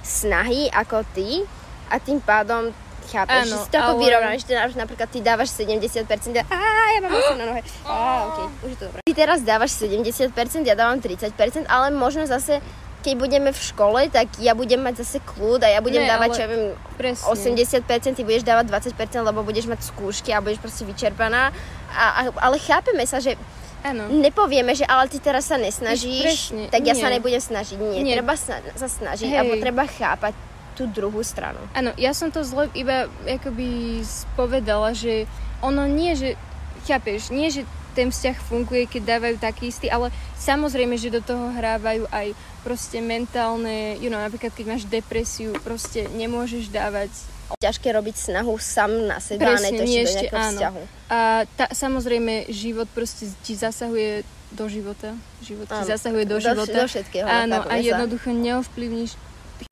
snahy 0.06 0.70
ako 0.70 1.02
ty 1.18 1.42
a 1.90 1.98
tým 1.98 2.22
pádom 2.22 2.70
chápeš, 3.10 3.42
Áno, 3.42 3.50
že 3.50 3.58
si 3.60 3.70
to 3.70 3.78
ako 3.78 3.92
ale- 3.92 4.02
vyrovnáš, 4.02 4.40
že 4.46 4.78
napríklad 4.78 5.10
ty 5.10 5.20
dávaš 5.20 5.50
70% 5.52 6.06
a 6.40 6.58
ja 6.90 7.00
mám 7.00 7.12
osem 7.12 7.38
na 7.38 7.46
nohe. 7.48 7.62
Á, 7.82 7.94
okay, 8.24 8.46
už 8.62 8.70
je 8.70 8.78
to 8.78 8.86
dobré. 8.86 9.00
Ty 9.02 9.14
teraz 9.14 9.40
dávaš 9.42 9.72
70%, 9.76 10.30
ja 10.62 10.74
dávam 10.74 10.98
30%, 10.98 11.34
ale 11.66 11.90
možno 11.90 12.24
zase 12.24 12.62
keď 13.00 13.16
budeme 13.16 13.50
v 13.50 13.62
škole, 13.64 14.12
tak 14.12 14.28
ja 14.44 14.52
budem 14.52 14.84
mať 14.84 15.00
zase 15.00 15.24
kľud 15.24 15.64
a 15.64 15.72
ja 15.72 15.80
budem 15.80 16.04
Ne, 16.04 16.12
dávať, 16.12 16.30
čo 16.36 16.42
ja 16.44 16.50
viem, 16.52 16.64
Presne. 17.00 17.32
80%, 17.32 18.12
ty 18.12 18.28
budeš 18.28 18.44
dávať 18.44 18.68
20%, 18.68 19.24
lebo 19.24 19.40
budeš 19.40 19.72
mať 19.72 19.88
skúšky 19.88 20.36
a 20.36 20.44
budeš 20.44 20.60
proste 20.60 20.84
vyčerpaná. 20.84 21.56
A, 21.90 22.06
a, 22.12 22.22
ale 22.36 22.60
chápeme 22.60 23.08
sa, 23.08 23.24
že 23.24 23.40
Áno. 23.80 24.12
nepovieme, 24.12 24.76
že 24.76 24.84
ale 24.84 25.08
ty 25.08 25.16
teraz 25.16 25.48
sa 25.48 25.56
nesnažíš, 25.56 26.52
Presne, 26.52 26.68
tak 26.68 26.84
ja 26.84 26.92
nie. 26.92 27.00
sa 27.00 27.08
nebudem 27.08 27.40
snažiť. 27.40 27.80
Nie, 27.80 28.04
Nie. 28.04 28.16
treba 28.20 28.36
sa, 28.36 28.60
sa 28.76 28.92
snažiť, 28.92 29.32
Hej. 29.32 29.38
alebo 29.40 29.56
treba 29.56 29.88
chápať 29.88 30.36
tú 30.80 30.88
druhú 30.88 31.20
stranu. 31.20 31.60
Áno, 31.76 31.92
ja 32.00 32.16
som 32.16 32.32
to 32.32 32.48
zle 32.48 32.72
iba 32.72 33.12
akoby 33.28 34.00
spovedala, 34.08 34.96
že 34.96 35.28
ono 35.60 35.84
nie, 35.84 36.16
že 36.16 36.40
chápeš, 36.88 37.36
nie, 37.36 37.52
že 37.52 37.68
ten 37.92 38.16
vzťah 38.16 38.38
funguje, 38.48 38.88
keď 38.88 39.20
dávajú 39.20 39.36
taký 39.44 39.76
istý, 39.76 39.92
ale 39.92 40.08
samozrejme, 40.40 40.96
že 40.96 41.12
do 41.12 41.20
toho 41.20 41.52
hrávajú 41.52 42.08
aj 42.08 42.32
proste 42.64 43.04
mentálne, 43.04 44.00
you 44.00 44.08
know, 44.08 44.22
napríklad 44.24 44.56
keď 44.56 44.66
máš 44.72 44.84
depresiu, 44.88 45.52
proste 45.60 46.08
nemôžeš 46.16 46.72
dávať 46.72 47.12
Ťažké 47.50 47.90
robiť 47.90 48.30
snahu 48.30 48.62
sám 48.62 49.10
na 49.10 49.18
seba, 49.18 49.58
Presne, 49.58 49.74
ne 49.74 49.80
to 49.82 49.84
nie 49.90 50.06
ešte 50.06 50.30
do 50.30 50.38
áno. 50.38 50.54
vzťahu. 50.54 50.82
A 51.10 51.20
tá, 51.58 51.66
samozrejme, 51.74 52.46
život 52.54 52.86
proste 52.94 53.26
ti 53.42 53.58
zasahuje 53.58 54.22
do 54.54 54.66
života. 54.70 55.18
Život 55.42 55.66
ti 55.66 55.82
Áno. 55.82 55.90
zasahuje 55.90 56.30
do, 56.30 56.38
do, 56.38 56.46
života. 56.46 56.78
do 56.78 56.86
všetkého. 56.86 57.26
Áno, 57.26 57.66
a 57.66 57.74
jednoducho 57.82 58.30
neovplyvníš. 58.38 59.18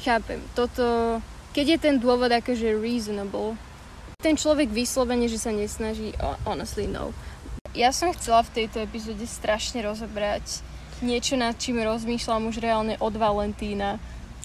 Chápem, 0.02 0.40
toto... 0.56 1.20
Keď 1.58 1.66
je 1.74 1.80
ten 1.82 1.96
dôvod 1.98 2.30
akože 2.30 2.78
reasonable, 2.78 3.58
ten 4.22 4.38
človek 4.38 4.70
vyslovene, 4.70 5.26
že 5.26 5.42
sa 5.42 5.50
nesnaží, 5.50 6.14
ho- 6.22 6.38
honestly 6.46 6.86
no. 6.86 7.18
Ja 7.74 7.90
som 7.90 8.14
chcela 8.14 8.46
v 8.46 8.62
tejto 8.62 8.78
epizóde 8.86 9.26
strašne 9.26 9.82
rozobrať 9.82 10.62
niečo, 11.02 11.34
nad 11.34 11.58
čím 11.58 11.82
rozmýšľam 11.82 12.50
už 12.54 12.62
reálne 12.62 12.94
od 13.02 13.14
Valentína 13.18 13.98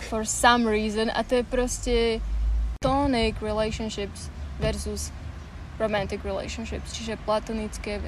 for 0.09 0.25
some 0.25 0.65
reason 0.65 1.13
a 1.13 1.21
to 1.21 1.41
je 1.41 1.45
proste 1.45 1.97
platonic 2.81 3.37
relationships 3.45 4.33
versus 4.57 5.13
romantic 5.77 6.21
relationships, 6.25 6.97
čiže 6.97 7.21
platonické 7.29 8.01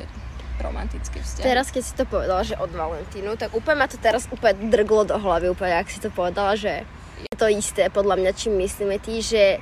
romantické 0.61 1.21
vzťahy. 1.21 1.45
Teraz, 1.45 1.69
keď 1.73 1.83
si 1.85 1.93
to 1.93 2.05
povedala, 2.09 2.41
že 2.41 2.57
od 2.57 2.73
Valentínu, 2.73 3.37
tak 3.37 3.53
úplne 3.53 3.85
ma 3.85 3.87
to 3.89 4.01
teraz 4.01 4.29
úplne 4.33 4.73
drglo 4.73 5.09
do 5.09 5.17
hlavy, 5.21 5.53
úplne, 5.53 5.77
ak 5.77 5.93
si 5.93 6.01
to 6.01 6.09
povedala, 6.09 6.57
že 6.57 6.89
je 7.21 7.35
to 7.37 7.47
isté, 7.47 7.91
podľa 7.91 8.17
mňa, 8.17 8.31
čím 8.33 8.59
myslíme 8.59 8.99
ty, 8.99 9.21
že 9.21 9.59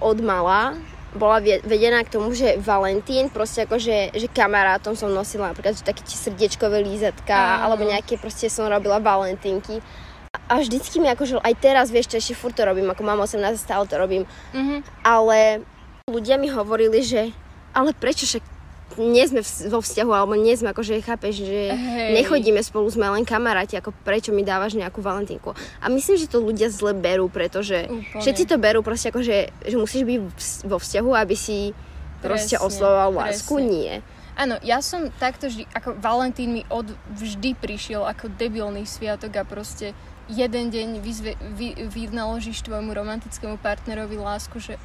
od 0.00 0.18
mala 0.20 0.74
bola 1.14 1.38
vedená 1.38 2.02
k 2.02 2.10
tomu, 2.10 2.34
že 2.34 2.58
Valentín, 2.58 3.30
proste 3.30 3.62
akože, 3.62 4.18
že 4.18 4.26
kamarátom 4.26 4.98
som 4.98 5.14
nosila 5.14 5.54
napríklad 5.54 5.78
že 5.78 5.86
také 5.86 6.02
srdiečkové 6.02 6.82
lízatka, 6.82 7.30
Áno. 7.30 7.70
alebo 7.70 7.86
nejaké 7.86 8.18
proste 8.18 8.50
som 8.50 8.66
robila 8.66 8.98
Valentínky. 8.98 9.78
A 10.50 10.58
vždycky 10.58 10.98
mi 10.98 11.06
akože, 11.06 11.38
aj 11.38 11.54
teraz, 11.62 11.94
vieš, 11.94 12.10
čo 12.10 12.18
ešte 12.18 12.34
furt 12.34 12.58
to 12.58 12.66
robím, 12.66 12.90
ako 12.90 13.06
mám 13.06 13.22
18, 13.22 13.54
stále 13.54 13.86
to 13.86 13.94
robím, 13.94 14.26
Mhm. 14.50 14.82
ale 15.06 15.62
ľudia 16.10 16.34
mi 16.34 16.50
hovorili, 16.50 16.98
že 17.00 17.30
ale 17.70 17.94
prečo 17.94 18.26
však 18.26 18.42
nie 18.98 19.24
sme 19.26 19.40
v, 19.42 19.50
vo 19.70 19.80
vzťahu, 19.82 20.10
alebo 20.10 20.34
nie 20.38 20.54
sme, 20.54 20.70
akože 20.70 21.02
chápeš, 21.02 21.42
že 21.42 21.72
Hej. 21.74 22.10
nechodíme 22.20 22.60
spolu, 22.62 22.86
sme 22.90 23.10
len 23.10 23.26
kamaráti, 23.26 23.78
ako 23.78 23.90
prečo 24.06 24.30
mi 24.30 24.46
dávaš 24.46 24.78
nejakú 24.78 25.02
valentínku. 25.02 25.52
A 25.82 25.86
myslím, 25.90 26.16
že 26.18 26.30
to 26.30 26.42
ľudia 26.42 26.70
zle 26.70 26.94
berú, 26.94 27.26
pretože 27.26 27.90
Úplne. 27.90 28.22
všetci 28.22 28.44
to 28.46 28.56
berú 28.58 28.80
proste 28.86 29.10
ako, 29.10 29.20
že, 29.22 29.50
že 29.66 29.76
musíš 29.76 30.02
byť 30.06 30.18
vo 30.68 30.78
vzťahu, 30.78 31.10
aby 31.14 31.36
si 31.36 31.74
proste 32.22 32.56
Presne, 32.56 32.66
oslovoval 32.66 33.10
lásku. 33.12 33.54
presne. 33.58 33.70
Nie. 33.70 33.94
Áno, 34.34 34.58
ja 34.66 34.82
som 34.82 35.14
takto 35.22 35.46
vždy, 35.46 35.70
ako 35.70 35.94
Valentín 36.02 36.58
mi 36.58 36.62
od 36.66 36.90
vždy 37.14 37.54
prišiel 37.54 38.02
ako 38.02 38.34
debilný 38.34 38.82
sviatok 38.82 39.30
a 39.38 39.46
proste 39.46 39.94
jeden 40.26 40.74
deň 40.74 40.88
vyzve, 40.98 41.38
vy, 41.54 41.86
vynaložíš 41.86 42.64
tvojmu 42.66 42.90
romantickému 42.90 43.60
partnerovi 43.62 44.18
lásku, 44.18 44.58
že 44.58 44.80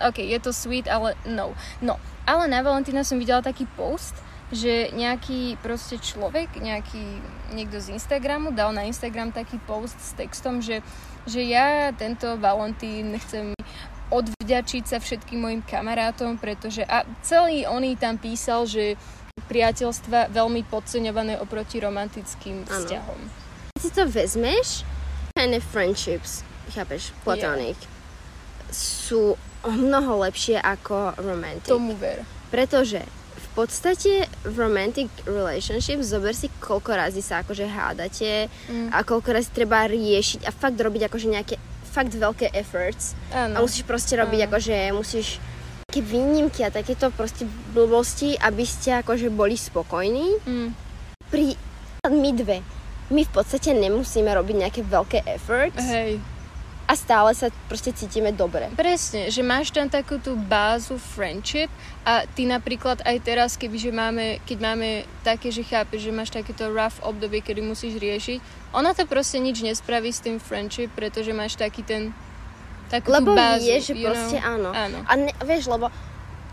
ok, 0.00 0.18
je 0.18 0.38
to 0.40 0.52
sweet, 0.52 0.88
ale 0.88 1.14
no. 1.28 1.52
No, 1.80 2.00
ale 2.28 2.48
na 2.48 2.64
Valentína 2.64 3.04
som 3.04 3.20
videla 3.20 3.44
taký 3.44 3.68
post, 3.76 4.16
že 4.48 4.88
nejaký 4.96 5.60
proste 5.60 6.00
človek, 6.00 6.56
nejaký 6.56 7.20
niekto 7.52 7.80
z 7.84 7.96
Instagramu 8.00 8.52
dal 8.52 8.72
na 8.72 8.88
Instagram 8.88 9.32
taký 9.32 9.60
post 9.68 9.96
s 10.00 10.16
textom, 10.16 10.64
že, 10.64 10.80
že 11.28 11.44
ja 11.44 11.92
tento 11.92 12.40
Valentín 12.40 13.16
chcem 13.28 13.52
odvďačiť 14.08 14.84
sa 14.88 14.98
všetkým 15.04 15.40
mojim 15.44 15.60
kamarátom, 15.60 16.40
pretože 16.40 16.80
a 16.80 17.04
celý 17.20 17.68
oný 17.68 18.00
tam 18.00 18.16
písal, 18.16 18.64
že 18.64 18.96
priateľstva 19.48 20.32
veľmi 20.32 20.64
podceňované 20.66 21.36
oproti 21.40 21.78
romantickým 21.80 22.64
vzťahom. 22.64 23.20
Keď 23.76 23.80
si 23.84 23.90
to 23.92 24.04
vezmeš, 24.08 24.68
kind 25.36 25.52
of 25.52 25.62
friendships, 25.62 26.42
chápeš, 26.72 27.12
platonic, 27.22 27.76
sú 28.72 29.36
o 29.62 29.70
mnoho 29.70 30.22
lepšie 30.22 30.56
ako 30.56 31.18
romantic. 31.18 31.66
Tomu 31.66 31.94
ver. 31.94 32.22
Pretože 32.48 33.02
v 33.34 33.48
podstate 33.56 34.12
v 34.42 34.54
romantic 34.54 35.10
relationship 35.24 35.98
zober 36.00 36.30
si, 36.30 36.46
koľko 36.58 36.94
razy 36.94 37.18
sa 37.18 37.42
akože 37.42 37.66
hádate 37.66 38.46
Mm. 38.70 38.94
a 38.94 39.02
koľko 39.02 39.34
razy 39.34 39.50
treba 39.50 39.84
riešiť 39.84 40.46
a 40.46 40.50
fakt 40.50 40.78
robiť 40.78 41.10
akože 41.10 41.26
nejaké 41.26 41.54
fakt 41.84 42.14
veľké 42.14 42.54
efforts. 42.54 43.18
A 43.28 43.50
Áno. 43.50 43.66
musíš 43.66 43.82
proste 43.82 44.14
robiť 44.14 44.40
Áno. 44.40 44.48
akože 44.48 44.76
musíš 44.92 45.42
také 45.84 46.00
výnimky 46.00 46.62
a 46.62 46.70
takéto 46.70 47.10
proste 47.10 47.42
blbosti, 47.72 48.36
aby 48.36 48.62
ste 48.62 48.94
akože 48.96 49.26
boli 49.28 49.56
spokojní. 49.56 50.38
Mm. 50.46 50.68
Pri 51.26 51.58
my 52.06 52.30
dve, 52.32 52.62
my 53.08 53.24
v 53.24 53.32
podstate 53.32 53.72
nemusíme 53.72 54.28
robiť 54.28 54.56
nejaké 54.56 54.80
veľké 54.82 55.26
efforts 55.26 55.82
Hej. 55.82 56.22
A 56.88 56.96
stále 56.96 57.36
sa 57.36 57.52
proste 57.68 57.92
cítime 57.92 58.32
dobre. 58.32 58.72
Presne, 58.72 59.28
že 59.28 59.44
máš 59.44 59.68
tam 59.68 59.92
takú 59.92 60.16
tú 60.16 60.32
bázu 60.40 60.96
friendship 60.96 61.68
a 62.00 62.24
ty 62.24 62.48
napríklad 62.48 63.04
aj 63.04 63.16
teraz, 63.20 63.60
kebyže 63.60 63.92
máme, 63.92 64.40
keď 64.48 64.58
máme 64.58 64.88
také, 65.20 65.52
že 65.52 65.68
chápeš, 65.68 66.08
že 66.08 66.16
máš 66.16 66.32
takéto 66.32 66.72
rough 66.72 66.96
obdobie, 67.04 67.44
kedy 67.44 67.60
musíš 67.60 68.00
riešiť, 68.00 68.40
ona 68.72 68.96
to 68.96 69.04
proste 69.04 69.36
nič 69.36 69.60
nespraví 69.60 70.08
s 70.08 70.24
tým 70.24 70.40
friendship, 70.40 70.88
pretože 70.96 71.36
máš 71.36 71.60
taký 71.60 71.84
ten 71.84 72.16
takú 72.88 73.12
Lebo 73.12 73.36
tú 73.36 73.36
bázu, 73.36 73.68
vieš, 73.68 73.92
že 73.92 73.94
proste 74.00 74.36
know? 74.40 74.48
áno. 74.56 74.70
Áno. 74.72 74.98
A 75.04 75.12
ne, 75.20 75.32
vieš, 75.44 75.68
lebo 75.68 75.92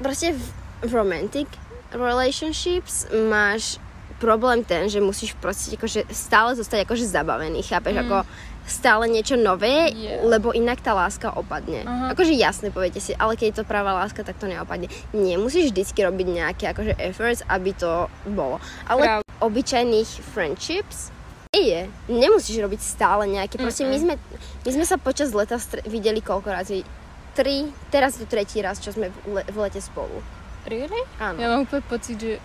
proste 0.03 0.35
v, 0.35 0.43
v 0.83 0.91
romantic 0.91 1.47
relationships 1.95 3.07
máš 3.31 3.79
problém 4.19 4.63
ten, 4.67 4.91
že 4.91 4.99
musíš 4.99 5.31
proste 5.39 5.75
akože 5.75 6.11
stále 6.11 6.55
zostať 6.59 6.83
akože 6.83 7.07
zabavený, 7.07 7.63
chápeš, 7.63 7.95
Mm. 7.95 8.03
ako 8.03 8.17
stále 8.65 9.05
niečo 9.05 9.35
nové, 9.35 9.87
Yeah. 9.87 10.25
lebo 10.25 10.51
inak 10.51 10.79
tá 10.79 10.91
láska 10.91 11.29
opadne. 11.31 11.81
Aha. 11.81 12.11
Akože 12.11 12.33
jasne, 12.33 12.67
poviete 12.67 12.97
si, 12.97 13.13
ale 13.13 13.33
keď 13.33 13.45
je 13.47 13.57
to 13.57 13.65
pravá 13.65 13.93
láska, 13.95 14.21
tak 14.21 14.35
to 14.35 14.45
neopadne. 14.45 14.85
Nie, 15.11 15.35
musíš 15.35 15.69
vždycky 15.69 16.01
robiť 16.01 16.27
nejaké 16.27 16.65
akože 16.67 16.97
efforts, 16.97 17.45
aby 17.45 17.71
to 17.71 18.05
bolo. 18.27 18.57
Ale 18.83 19.21
Práv- 19.21 19.25
obyčajných 19.39 20.09
friendships 20.27 21.13
je. 21.51 21.85
Nemusíš 22.05 22.57
robiť 22.57 22.81
stále 22.81 23.25
nejaké. 23.25 23.55
Proste 23.55 23.83
my 23.83 23.95
sme, 23.95 24.13
my 24.61 24.71
sme 24.71 24.83
sa 24.83 24.97
počas 24.97 25.31
leta 25.31 25.55
str- 25.55 25.85
videli 25.85 26.19
koľko 26.19 26.49
razy? 26.49 26.83
Tri, 27.31 27.63
teraz 27.87 28.15
je 28.15 28.23
to 28.23 28.31
tretí 28.31 28.59
raz, 28.59 28.77
čo 28.77 28.89
sme 28.89 29.11
v, 29.23 29.39
le- 29.39 29.47
v 29.47 29.57
lete 29.59 29.79
spolu. 29.79 30.19
Really? 30.65 30.97
Áno. 31.17 31.37
Ja 31.37 31.47
mám 31.47 31.63
úplne 31.63 31.85
pocit, 31.85 32.15
že 32.15 32.39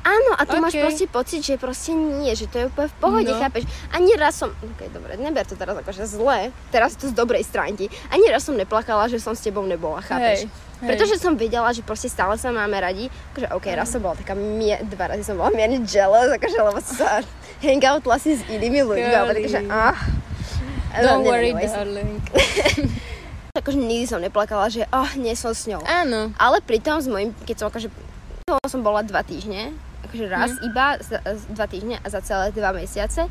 Áno, 0.00 0.32
a 0.32 0.48
tu 0.48 0.56
máš 0.56 0.72
Ok. 0.72 0.80
proste 0.80 1.06
pocit, 1.06 1.40
že 1.44 1.60
proste 1.60 1.92
nie, 1.92 2.32
že 2.32 2.48
to 2.48 2.56
je 2.56 2.64
úplne 2.72 2.88
v 2.88 2.96
pohode, 2.96 3.28
No. 3.28 3.36
chápeš? 3.36 3.68
Ani 3.92 4.16
raz 4.16 4.40
som, 4.40 4.48
ok, 4.48 4.88
dobre, 4.88 5.20
neber 5.20 5.44
to 5.44 5.60
teraz 5.60 5.76
akože 5.76 6.08
zle, 6.08 6.48
teraz 6.72 6.96
to 6.96 7.08
z 7.08 7.12
dobrej 7.12 7.44
stránky. 7.44 7.92
Ani 8.08 8.24
raz 8.32 8.48
som 8.48 8.56
neplakala, 8.56 9.12
že 9.12 9.20
som 9.20 9.36
s 9.36 9.44
tebou 9.44 9.60
nebola, 9.68 10.00
chápeš? 10.00 10.48
Hej, 10.48 10.80
hej. 10.80 10.88
Pretože 10.88 11.20
som 11.20 11.36
vedela, 11.36 11.68
že 11.76 11.84
proste 11.84 12.08
stále 12.08 12.40
sa 12.40 12.48
máme 12.48 12.72
radi. 12.80 13.12
Akože, 13.36 13.52
ok, 13.52 13.66
raz 13.76 13.92
som 13.92 14.00
bola 14.00 14.16
taká, 14.16 14.32
mie, 14.32 14.80
dva 14.88 15.12
razy 15.12 15.20
som 15.20 15.36
bola 15.36 15.52
mierne 15.52 15.84
jealous, 15.84 16.32
akože, 16.32 16.58
lebo 16.64 16.80
sa 16.80 17.20
hangoutla 17.64 18.16
si 18.16 18.40
s 18.40 18.42
inými 18.48 18.80
ľuďmi, 18.80 19.12
ale 19.12 19.36
takže, 19.36 19.68
ah. 19.68 19.92
don't 20.96 21.28
worry, 21.28 21.52
darling. 21.52 22.24
Akože 23.50 23.76
nikdy 23.76 24.06
som 24.06 24.22
neplakala, 24.22 24.70
že 24.70 24.86
oh, 24.94 25.10
nie 25.18 25.34
som 25.34 25.50
s 25.50 25.66
ňou. 25.66 25.82
Áno. 25.82 26.30
Ale 26.38 26.62
pritom 26.62 27.02
s 27.02 27.10
mojim, 27.10 27.34
keď 27.44 27.56
som 27.58 27.66
akože, 27.68 27.90
som 28.70 28.80
bola 28.80 29.02
dva 29.02 29.26
týždne, 29.26 29.74
akože 30.10 30.26
raz 30.26 30.50
Mhm. 30.52 30.62
iba, 30.64 30.86
za, 30.98 31.18
dva 31.48 31.64
týždne 31.64 31.96
a 31.96 32.06
za 32.06 32.20
celé 32.20 32.50
dva 32.50 32.70
mesiace. 32.72 33.30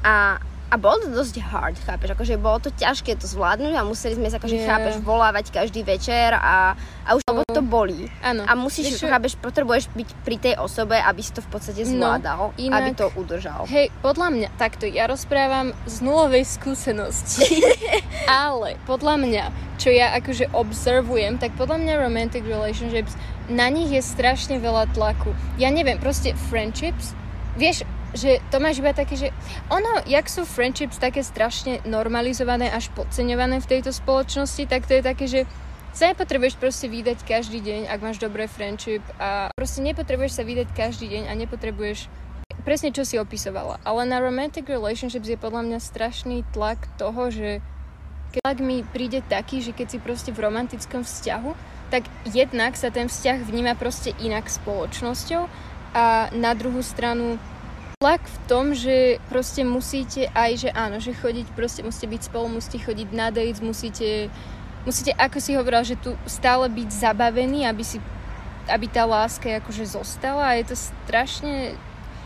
A, 0.00 0.38
a 0.66 0.74
bolo 0.76 0.98
to 1.00 1.10
dosť 1.12 1.38
hard, 1.40 1.78
chápeš, 1.80 2.10
akože 2.12 2.34
bolo 2.36 2.58
to 2.58 2.70
ťažké 2.72 3.14
to 3.14 3.24
zvládnuť 3.24 3.70
a 3.72 3.82
museli 3.82 4.14
sme 4.14 4.26
sa, 4.26 4.36
akože, 4.36 4.56
Yeah. 4.56 4.66
chápeš, 4.68 4.94
volávať 5.00 5.50
každý 5.52 5.82
večer 5.82 6.30
a, 6.32 6.74
a 7.02 7.10
už 7.12 7.22
lebo 7.24 7.42
to 7.44 7.58
bolí. 7.60 8.06
Áno. 8.20 8.42
A 8.42 8.54
musíš, 8.54 8.94
čo? 8.96 9.06
chápeš, 9.06 9.34
potrebuješ 9.36 9.90
byť 9.90 10.08
pri 10.20 10.36
tej 10.36 10.54
osobe, 10.56 10.94
aby 10.94 11.20
si 11.20 11.30
to 11.30 11.40
v 11.40 11.48
podstate 11.48 11.82
No, 11.84 11.90
zvládal, 12.14 12.54
inak- 12.56 12.74
aby 12.76 12.90
to 12.94 13.06
udržal. 13.14 13.62
Hej, 13.66 13.90
podľa 14.00 14.28
mňa, 14.28 14.48
takto, 14.56 14.84
ja 14.84 15.06
rozprávam 15.06 15.70
z 15.84 15.96
nulovej 16.00 16.44
skúsenosti, 16.44 17.62
ale 18.26 18.74
podľa 18.84 19.16
mňa, 19.18 19.44
čo 19.76 19.88
ja 19.88 20.14
akože 20.14 20.50
observujem, 20.52 21.36
tak 21.36 21.54
podľa 21.54 21.78
mňa 21.78 21.92
romantic 22.00 22.42
relationships, 22.42 23.14
na 23.46 23.70
nich 23.70 23.90
je 23.90 24.02
strašne 24.02 24.58
veľa 24.58 24.90
tlaku. 24.94 25.32
Ja 25.56 25.70
neviem, 25.70 25.98
proste 25.98 26.34
friendships, 26.50 27.14
vieš, 27.54 27.86
že 28.16 28.40
to 28.48 28.58
máš 28.58 28.80
iba 28.80 28.96
také, 28.96 29.14
že 29.18 29.28
ono, 29.68 30.02
jak 30.08 30.26
sú 30.26 30.48
friendships 30.48 30.96
také 30.96 31.20
strašne 31.20 31.84
normalizované 31.84 32.72
až 32.72 32.88
podceňované 32.96 33.60
v 33.60 33.70
tejto 33.70 33.92
spoločnosti, 33.92 34.64
tak 34.66 34.88
to 34.88 34.98
je 34.98 35.02
také, 35.02 35.24
že 35.28 35.40
sa 35.96 36.12
nepotrebuješ 36.12 36.60
proste 36.60 36.92
vydať 36.92 37.24
každý 37.24 37.64
deň, 37.64 37.88
ak 37.88 38.04
máš 38.04 38.20
dobré 38.20 38.44
friendship 38.44 39.00
a 39.16 39.48
proste 39.56 39.80
nepotrebuješ 39.80 40.36
sa 40.36 40.44
vydať 40.44 40.68
každý 40.76 41.08
deň 41.08 41.22
a 41.28 41.32
nepotrebuješ 41.32 42.12
presne 42.66 42.90
čo 42.90 43.06
si 43.06 43.14
opisovala. 43.14 43.78
Ale 43.86 44.02
na 44.10 44.18
romantic 44.18 44.66
relationships 44.66 45.30
je 45.30 45.38
podľa 45.38 45.62
mňa 45.70 45.78
strašný 45.78 46.42
tlak 46.50 46.82
toho, 46.98 47.30
že 47.30 47.62
keď 48.34 48.42
tlak 48.42 48.58
mi 48.58 48.82
príde 48.82 49.22
taký, 49.22 49.62
že 49.62 49.70
keď 49.70 49.86
si 49.86 49.98
proste 50.02 50.30
v 50.34 50.42
romantickom 50.42 51.06
vzťahu, 51.06 51.75
tak 51.90 52.06
jednak 52.26 52.74
sa 52.74 52.90
ten 52.90 53.06
vzťah 53.06 53.46
vníma 53.46 53.78
proste 53.78 54.10
inak 54.18 54.50
spoločnosťou 54.50 55.46
a 55.94 56.28
na 56.34 56.52
druhú 56.52 56.82
stranu 56.82 57.38
tlak 58.02 58.20
v 58.20 58.38
tom, 58.50 58.64
že 58.76 59.16
proste 59.32 59.64
musíte 59.64 60.28
aj, 60.36 60.68
že 60.68 60.70
áno, 60.74 61.00
že 61.00 61.16
chodiť, 61.16 61.46
proste 61.56 61.80
musíte 61.80 62.12
byť 62.12 62.22
spolu, 62.28 62.60
musíte 62.60 62.78
chodiť 62.84 63.08
na 63.14 63.32
dates, 63.32 63.64
musíte 63.64 64.28
musíte, 64.86 65.10
ako 65.18 65.38
si 65.42 65.58
hovorila, 65.58 65.82
že 65.82 65.98
tu 65.98 66.14
stále 66.30 66.70
byť 66.70 66.88
zabavený, 66.92 67.66
aby 67.66 67.82
si 67.82 67.98
aby 68.66 68.90
tá 68.90 69.06
láska 69.06 69.62
akože 69.62 69.86
zostala 69.86 70.54
a 70.54 70.58
je 70.58 70.74
to 70.74 70.76
strašne... 70.76 71.78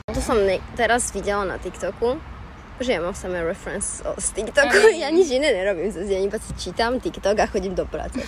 To 0.08 0.24
som 0.24 0.40
ne- 0.40 0.64
teraz 0.72 1.12
videla 1.12 1.44
na 1.44 1.60
TikToku, 1.60 2.16
že 2.80 2.96
ja 2.96 3.00
mám 3.04 3.12
samé 3.12 3.44
reference 3.44 4.00
z 4.00 4.28
TikToku, 4.40 4.72
Aj. 4.72 4.96
ja 5.04 5.12
nič 5.12 5.28
iné 5.30 5.52
nerobím 5.52 5.92
za 5.92 6.00
deň, 6.00 6.20
iba 6.32 6.40
si 6.40 6.52
čítam 6.56 6.96
TikTok 6.96 7.36
a 7.36 7.46
chodím 7.46 7.76
do 7.76 7.84
práce. 7.84 8.24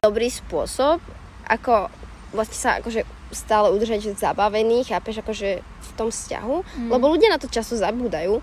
Dobrý 0.00 0.32
spôsob, 0.32 0.96
ako 1.44 1.92
vlastne 2.32 2.56
sa 2.56 2.80
akože 2.80 3.04
stále 3.36 3.68
udržať 3.68 4.16
zabavený, 4.16 4.88
chápeš, 4.88 5.20
akože 5.20 5.60
v 5.60 5.90
tom 5.92 6.08
vzťahu, 6.08 6.56
mm. 6.64 6.88
lebo 6.88 7.04
ľudia 7.12 7.28
na 7.28 7.36
to 7.36 7.52
času 7.52 7.76
zabúdajú, 7.76 8.40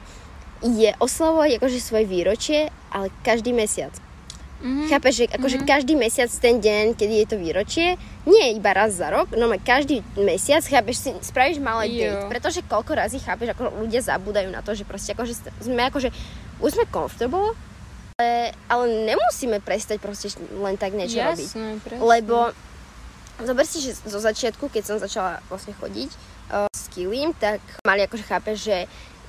je 0.62 0.94
oslavovať 1.02 1.58
akože 1.58 1.82
svoje 1.82 2.06
výročie, 2.06 2.70
ale 2.94 3.10
každý 3.26 3.58
mesiac. 3.58 3.90
Mm-hmm. 4.62 4.86
Chápeš, 4.86 5.14
že 5.18 5.26
akože 5.34 5.58
mm-hmm. 5.58 5.74
každý 5.74 5.94
mesiac 5.98 6.30
ten 6.30 6.62
deň, 6.62 6.94
kedy 6.94 7.26
je 7.26 7.28
to 7.30 7.42
výročie, 7.42 7.98
nie 8.30 8.54
iba 8.54 8.78
raz 8.78 8.94
za 8.94 9.10
rok, 9.10 9.34
no 9.34 9.50
každý 9.58 10.06
mesiac, 10.14 10.62
chápeš, 10.62 11.10
si 11.10 11.12
spravíš 11.26 11.58
malé 11.58 11.90
date, 11.90 12.30
pretože 12.30 12.62
koľko 12.70 13.02
razy 13.02 13.18
chápeš, 13.18 13.58
ako 13.58 13.82
ľudia 13.82 14.06
zabúdajú 14.06 14.54
na 14.54 14.62
to, 14.62 14.78
že 14.78 14.86
proste 14.86 15.18
akože 15.18 15.34
sme 15.66 15.90
akože, 15.90 16.14
už 16.62 16.70
sme 16.78 16.86
comfortable, 16.86 17.58
ale, 18.18 18.50
ale 18.66 19.14
nemusíme 19.14 19.62
prestať 19.62 20.02
proste 20.02 20.34
len 20.58 20.74
tak 20.74 20.98
niečo 20.98 21.22
Jasné, 21.22 21.30
robiť. 21.38 21.50
Presne. 21.86 22.02
Lebo 22.02 22.50
zober 23.46 23.66
si, 23.70 23.78
že 23.86 23.94
zo 23.94 24.18
začiatku, 24.18 24.74
keď 24.74 24.84
som 24.90 24.98
začala 24.98 25.38
vlastne 25.54 25.78
chodiť 25.78 26.10
uh, 26.50 26.66
s 26.74 26.90
Kilim, 26.90 27.38
tak 27.38 27.62
mali 27.86 28.02
akože 28.02 28.26
chápeš, 28.26 28.58
že 28.66 28.78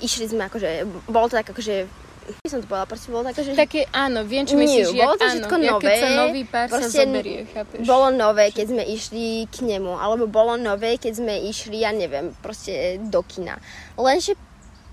išli 0.01 0.33
sme 0.33 0.49
akože, 0.49 0.89
bolo 1.05 1.29
to 1.29 1.37
tak 1.37 1.53
akože 1.53 1.85
by 2.29 2.49
som 2.49 2.61
to 2.61 2.69
povedala, 2.69 2.89
proste 2.89 3.09
bolo 3.09 3.25
také, 3.25 3.41
že... 3.41 3.57
Také, 3.57 3.81
áno, 3.93 4.21
viem, 4.25 4.45
čo 4.45 4.57
myslíš. 4.57 4.93
bolo 4.97 5.17
to 5.17 5.25
všetko 5.25 5.55
áno, 5.57 5.65
nové. 5.77 5.97
sa 5.97 6.09
nový 6.13 6.41
pár 6.45 6.65
proste 6.69 6.89
sa 6.89 7.05
zoberie, 7.05 7.41
chápeš? 7.49 7.85
Bolo 7.85 8.07
nové, 8.13 8.45
keď 8.53 8.65
sme 8.69 8.83
išli 8.85 9.25
k 9.49 9.57
nemu, 9.65 9.93
alebo 9.97 10.25
bolo 10.29 10.53
nové, 10.57 10.97
keď 11.01 11.13
sme 11.13 11.33
išli, 11.49 11.81
ja 11.85 11.89
neviem, 11.93 12.33
proste 12.41 13.01
do 13.01 13.21
kina. 13.25 13.57
Lenže 13.97 14.37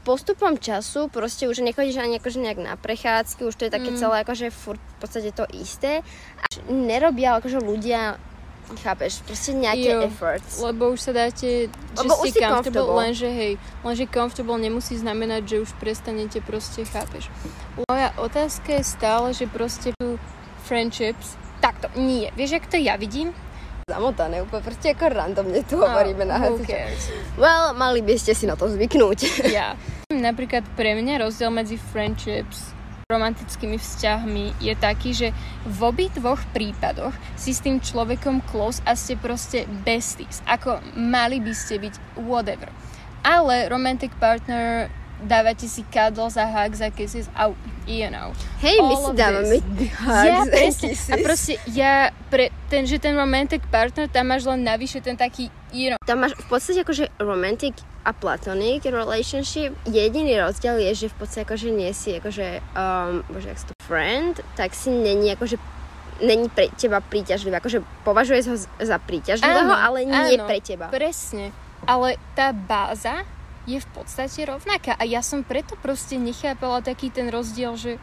postupom 0.07 0.55
času 0.55 1.11
proste 1.11 1.51
už 1.51 1.67
nechodíš 1.67 1.99
ani 1.99 2.23
akože 2.23 2.39
nejak 2.39 2.63
na 2.63 2.79
prechádzky, 2.79 3.43
už 3.43 3.59
to 3.59 3.67
je 3.67 3.75
také 3.75 3.91
mm. 3.91 3.99
celé 3.99 4.23
akože 4.23 4.55
furt 4.55 4.79
v 4.79 4.97
podstate 5.03 5.35
to 5.35 5.43
isté. 5.51 6.07
A 6.39 6.47
nerobia 6.71 7.43
akože 7.43 7.59
ľudia 7.59 8.23
Chápeš, 8.67 9.23
proste 9.23 9.55
nejaké 9.55 9.95
jo, 9.95 10.03
efforts. 10.11 10.59
Lebo 10.59 10.91
už 10.91 10.99
sa 10.99 11.15
dáte, 11.15 11.71
že 11.71 12.03
lebo 12.03 12.19
ste 12.19 12.43
comfortable, 12.43 12.51
comfortable, 12.51 12.99
lenže 12.99 13.29
hej, 13.31 13.53
lenže 13.87 14.05
comfortable 14.11 14.59
nemusí 14.59 14.99
znamenať, 14.99 15.43
že 15.47 15.57
už 15.63 15.71
prestanete 15.79 16.43
proste, 16.43 16.83
chápeš. 16.83 17.31
Moja 17.87 18.11
otázka 18.19 18.83
je 18.83 18.83
stále, 18.83 19.31
že 19.31 19.47
proste 19.47 19.95
tu 19.95 20.19
friendships, 20.67 21.39
takto, 21.63 21.87
nie, 21.95 22.27
vieš, 22.35 22.59
ak 22.59 22.67
to 22.67 22.75
ja 22.75 22.99
vidím? 22.99 23.31
Zamotané 23.87 24.43
úplne, 24.43 24.67
proste 24.67 24.99
ako 24.99 25.15
randomne 25.15 25.63
tu 25.63 25.79
oh, 25.79 25.87
hovoríme 25.87 26.27
na 26.27 26.43
Well, 27.39 27.71
mali 27.71 28.03
by 28.03 28.19
ste 28.19 28.35
si 28.35 28.51
na 28.51 28.59
to 28.59 28.67
zvyknúť. 28.67 29.47
Ja. 29.47 29.79
Yeah. 29.79 29.79
Napríklad 30.17 30.65
pre 30.75 30.97
mňa 30.97 31.29
rozdiel 31.29 31.53
medzi 31.53 31.77
friendships 31.77 32.77
romantickými 33.07 33.79
vzťahmi 33.79 34.59
je 34.59 34.75
taký, 34.75 35.15
že 35.15 35.29
v 35.63 35.79
obi 35.87 36.11
dvoch 36.11 36.43
prípadoch 36.51 37.15
si 37.39 37.55
s 37.55 37.63
tým 37.63 37.79
človekom 37.79 38.43
close 38.51 38.83
a 38.83 38.99
ste 38.99 39.15
proste 39.15 39.63
besties. 39.87 40.43
Ako 40.43 40.83
mali 40.99 41.39
by 41.39 41.55
ste 41.55 41.79
byť 41.79 41.95
whatever. 42.27 42.67
Ale 43.23 43.71
romantic 43.71 44.11
partner 44.19 44.91
dávate 45.23 45.65
si 45.69 45.83
cuddles 45.89 46.37
a 46.37 46.45
hugs 46.45 46.81
a 46.81 46.91
kisses 46.91 47.31
a 47.33 47.49
you 47.87 48.09
know. 48.11 48.35
Hej, 48.61 48.83
my 48.83 48.95
si 48.95 49.13
dávame 49.17 49.57
hugs 49.61 50.25
ja, 50.27 50.43
a 50.43 50.45
kisses. 50.51 51.01
A 51.09 51.15
proste 51.23 51.57
ja, 51.73 52.13
pre 52.29 52.53
ten, 52.69 52.85
že 52.85 53.01
ten 53.01 53.17
romantic 53.17 53.65
partner, 53.73 54.11
tam 54.11 54.29
máš 54.29 54.45
len 54.45 54.61
navyše 54.67 55.01
ten 55.01 55.17
taký, 55.17 55.49
you 55.73 55.89
know. 55.89 56.01
Tam 56.05 56.21
máš 56.21 56.37
v 56.37 56.47
podstate 56.51 56.85
akože 56.85 57.09
romantic 57.23 57.81
a 58.07 58.15
platonic 58.15 58.87
relationship, 58.87 59.75
jediný 59.83 60.39
rozdiel 60.39 60.79
je, 60.79 61.07
že 61.07 61.07
v 61.11 61.17
podstate 61.19 61.43
akože 61.43 61.69
nie 61.75 61.91
si 61.91 62.15
akože, 62.15 62.63
um, 62.79 63.27
bože, 63.27 63.51
jak 63.51 63.59
to 63.67 63.75
friend, 63.83 64.39
tak 64.55 64.79
si 64.79 64.95
není 64.95 65.35
akože 65.35 65.59
není 66.23 66.49
pre 66.49 66.73
teba 66.79 67.05
príťažlivý, 67.05 67.61
akože 67.61 67.79
považuje 68.07 68.41
ho 68.49 68.57
za 68.57 68.97
príťažlivého, 69.03 69.69
áno, 69.69 69.77
ale 69.77 69.99
nie 70.09 70.39
áno, 70.39 70.49
pre 70.49 70.59
teba. 70.65 70.89
presne. 70.89 71.53
Ale 71.85 72.17
tá 72.33 72.57
báza 72.57 73.27
je 73.67 73.83
v 73.83 73.89
podstate 73.91 74.47
rovnaká 74.47 74.95
a 74.95 75.03
ja 75.03 75.21
som 75.21 75.43
preto 75.43 75.75
proste 75.83 76.17
nechápala 76.17 76.81
taký 76.81 77.11
ten 77.11 77.27
rozdiel, 77.29 77.75
že 77.75 77.99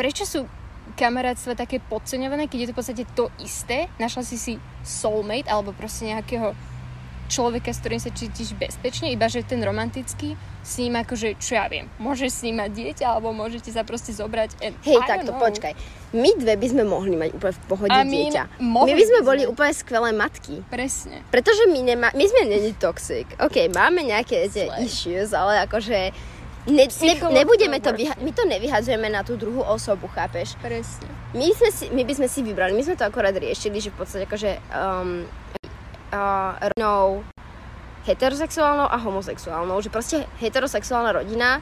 prečo 0.00 0.24
sú 0.24 0.48
kamarátstva 0.96 1.56
také 1.56 1.80
podceňované, 1.80 2.48
keď 2.48 2.58
je 2.58 2.68
to 2.68 2.74
v 2.74 2.78
podstate 2.80 3.04
to 3.12 3.24
isté. 3.40 3.88
Našla 4.00 4.22
si 4.24 4.36
si 4.40 4.54
soulmate 4.84 5.48
alebo 5.48 5.76
proste 5.76 6.08
nejakého 6.08 6.56
človeka, 7.28 7.72
s 7.72 7.80
ktorým 7.80 8.00
sa 8.00 8.10
cítiš 8.12 8.52
bezpečne, 8.56 9.10
iba 9.10 9.26
že 9.28 9.44
ten 9.44 9.60
romantický 9.60 10.36
s 10.64 10.80
ním 10.80 10.96
akože, 10.96 11.36
čo 11.36 11.60
ja 11.60 11.68
viem, 11.68 11.92
môžeš 12.00 12.30
s 12.30 12.40
ním 12.48 12.64
mať 12.64 12.70
dieťa, 12.72 13.04
alebo 13.04 13.36
môžete 13.36 13.68
sa 13.68 13.84
proste 13.84 14.16
zobrať. 14.16 14.56
And 14.64 14.72
Hej, 14.80 14.96
takto, 15.04 15.36
know. 15.36 15.40
počkaj. 15.40 15.76
My 16.16 16.30
dve 16.40 16.56
by 16.56 16.66
sme 16.72 16.82
mohli 16.88 17.14
mať 17.20 17.36
úplne 17.36 17.52
v 17.52 17.62
pohode 17.68 17.90
A 17.92 18.00
my 18.00 18.08
dieťa. 18.08 18.42
My 18.64 18.92
by 18.92 19.04
sme 19.04 19.20
boli 19.20 19.42
úplne 19.44 19.72
skvelé 19.76 20.10
matky. 20.16 20.64
Presne. 20.72 21.20
Pretože 21.28 21.68
my, 21.68 21.80
nemá, 21.84 22.08
my 22.16 22.24
sme 22.24 22.48
není 22.48 22.72
toxic. 22.80 23.28
OK, 23.36 23.68
máme 23.74 24.08
nejaké 24.08 24.48
tie 24.48 24.72
issues, 24.80 25.36
ale 25.36 25.60
akože 25.68 26.32
Ne, 26.64 26.88
ne, 26.88 27.14
nebudeme 27.44 27.76
to, 27.76 27.92
vyha- 27.92 28.16
my 28.24 28.32
to 28.32 28.48
nevyhadzujeme 28.48 29.12
na 29.12 29.20
tú 29.20 29.36
druhú 29.36 29.60
osobu, 29.60 30.08
chápeš? 30.08 30.56
Presne. 30.64 31.12
My, 31.36 31.52
sme 31.52 31.68
si, 31.68 31.92
my 31.92 32.08
by 32.08 32.12
sme 32.16 32.24
si 32.24 32.40
vybrali, 32.40 32.72
my 32.72 32.80
sme 32.80 32.96
to 32.96 33.04
akorát 33.04 33.36
riešili, 33.36 33.84
že 33.84 33.92
v 33.92 33.96
podstate 34.00 34.24
akože 34.24 34.50
um, 34.72 35.28
uh, 36.14 37.20
heterosexuálnou 38.04 38.86
a 38.86 38.96
homosexuálnou, 39.00 39.80
že 39.80 39.90
proste 39.90 40.28
heterosexuálna 40.38 41.10
rodina 41.10 41.58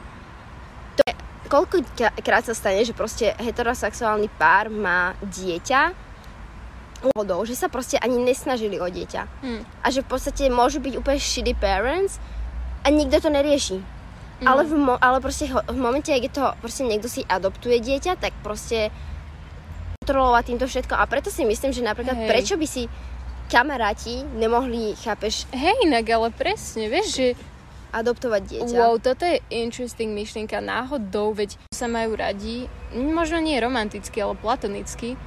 to 0.98 1.02
je, 1.06 1.14
koľkokrát 1.48 2.44
sa 2.44 2.54
stane, 2.54 2.82
že 2.84 2.92
proste 2.92 3.32
heterosexuálny 3.38 4.28
pár 4.36 4.68
má 4.68 5.14
dieťa 5.22 5.94
hodou, 7.14 7.42
že 7.42 7.58
sa 7.58 7.66
proste 7.66 7.98
ani 7.98 8.18
nesnažili 8.22 8.78
o 8.78 8.86
dieťa. 8.86 9.22
Hmm. 9.42 9.62
A 9.82 9.90
že 9.90 10.06
v 10.06 10.10
podstate 10.10 10.46
môžu 10.46 10.78
byť 10.78 10.94
úplne 11.02 11.18
shitty 11.18 11.54
parents 11.58 12.22
a 12.86 12.94
nikto 12.94 13.18
to 13.18 13.30
nerieši. 13.30 13.78
Hmm. 13.78 14.46
Ale, 14.46 14.62
v 14.66 14.74
mo- 14.78 15.00
ale 15.02 15.18
proste 15.18 15.50
v 15.50 15.78
momente, 15.78 16.10
keď 16.10 16.30
to 16.30 16.44
proste 16.62 16.86
niekto 16.86 17.10
si 17.10 17.26
adoptuje 17.26 17.78
dieťa, 17.82 18.18
tak 18.22 18.34
proste 18.42 18.94
kontrolovať 20.02 20.44
týmto 20.50 20.66
všetko. 20.66 20.94
A 20.98 21.06
preto 21.06 21.30
si 21.30 21.46
myslím, 21.46 21.70
že 21.70 21.86
napríklad 21.86 22.18
Hej. 22.18 22.28
prečo 22.28 22.54
by 22.58 22.66
si 22.66 22.90
kamaráti 23.52 24.24
nemohli, 24.32 24.96
chápeš? 24.96 25.44
Hej, 25.52 25.84
inak 25.84 26.08
ale 26.08 26.32
presne, 26.32 26.88
vieš, 26.88 27.08
že 27.12 27.26
adoptovať 27.92 28.42
dieťa. 28.48 28.76
Wow, 28.80 28.96
toto 28.96 29.28
je 29.28 29.44
interesting 29.52 30.16
myšlienka. 30.16 30.64
Náhodou, 30.64 31.36
veď 31.36 31.60
sa 31.68 31.84
majú 31.84 32.16
radi, 32.16 32.64
možno 32.96 33.36
nie 33.44 33.60
romanticky, 33.60 34.24
ale 34.24 34.32
platonicky, 34.40 35.20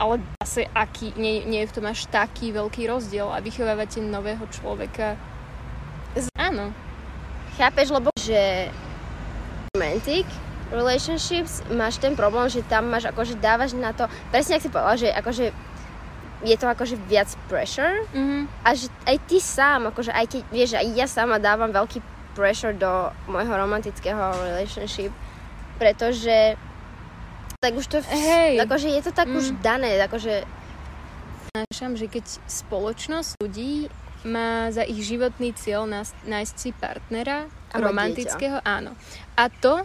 ale 0.00 0.24
zase 0.40 0.64
aký, 0.72 1.12
nie, 1.20 1.44
nie 1.44 1.68
je 1.68 1.68
v 1.68 1.76
tom 1.76 1.84
až 1.84 2.08
taký 2.08 2.56
veľký 2.56 2.88
rozdiel 2.88 3.28
a 3.28 3.44
vychovávate 3.44 4.00
nového 4.00 4.48
človeka. 4.48 5.20
Z- 6.16 6.32
áno. 6.40 6.72
Chápeš, 7.60 7.92
lebo 7.92 8.08
že 8.16 8.72
romantic 9.76 10.24
relationships 10.72 11.64
máš 11.72 11.96
ten 11.96 12.12
problém, 12.12 12.48
že 12.52 12.60
tam 12.64 12.92
máš 12.92 13.08
akože 13.08 13.40
dávaš 13.40 13.72
na 13.72 13.92
to, 13.96 14.04
presne 14.28 14.60
ak 14.60 14.64
si 14.64 14.68
povedala, 14.68 14.96
že 15.00 15.08
akože 15.12 15.44
je 16.46 16.56
to 16.58 16.66
akože 16.70 16.94
viac 17.10 17.30
pressure 17.50 18.06
mm-hmm. 18.14 18.42
a 18.62 18.68
že 18.78 18.86
aj 19.06 19.16
ty 19.26 19.38
sám, 19.42 19.90
akože 19.90 20.14
aj 20.14 20.26
keď, 20.30 20.42
vieš, 20.54 20.70
aj 20.78 20.86
ja 20.94 21.06
sama 21.10 21.42
dávam 21.42 21.74
veľký 21.74 21.98
pressure 22.38 22.76
do 22.76 23.10
môjho 23.26 23.50
romantického 23.50 24.34
relationship, 24.46 25.10
pretože 25.82 26.54
tak 27.58 27.74
už 27.74 27.90
to, 27.90 27.98
hey. 28.06 28.54
akože 28.62 28.86
je 28.86 29.02
to 29.02 29.10
tak 29.10 29.26
mm. 29.26 29.34
už 29.34 29.46
dané, 29.58 29.98
akože 29.98 30.46
Našam, 31.56 31.96
že 31.96 32.06
keď 32.06 32.28
spoločnosť 32.46 33.40
ľudí 33.40 33.88
má 34.28 34.68
za 34.68 34.84
ich 34.84 35.00
životný 35.02 35.56
cieľ 35.56 35.88
nájsť 35.88 36.54
si 36.54 36.70
partnera, 36.76 37.48
A 37.72 37.76
romantického, 37.80 38.60
áno. 38.62 38.92
A 39.34 39.48
to, 39.48 39.82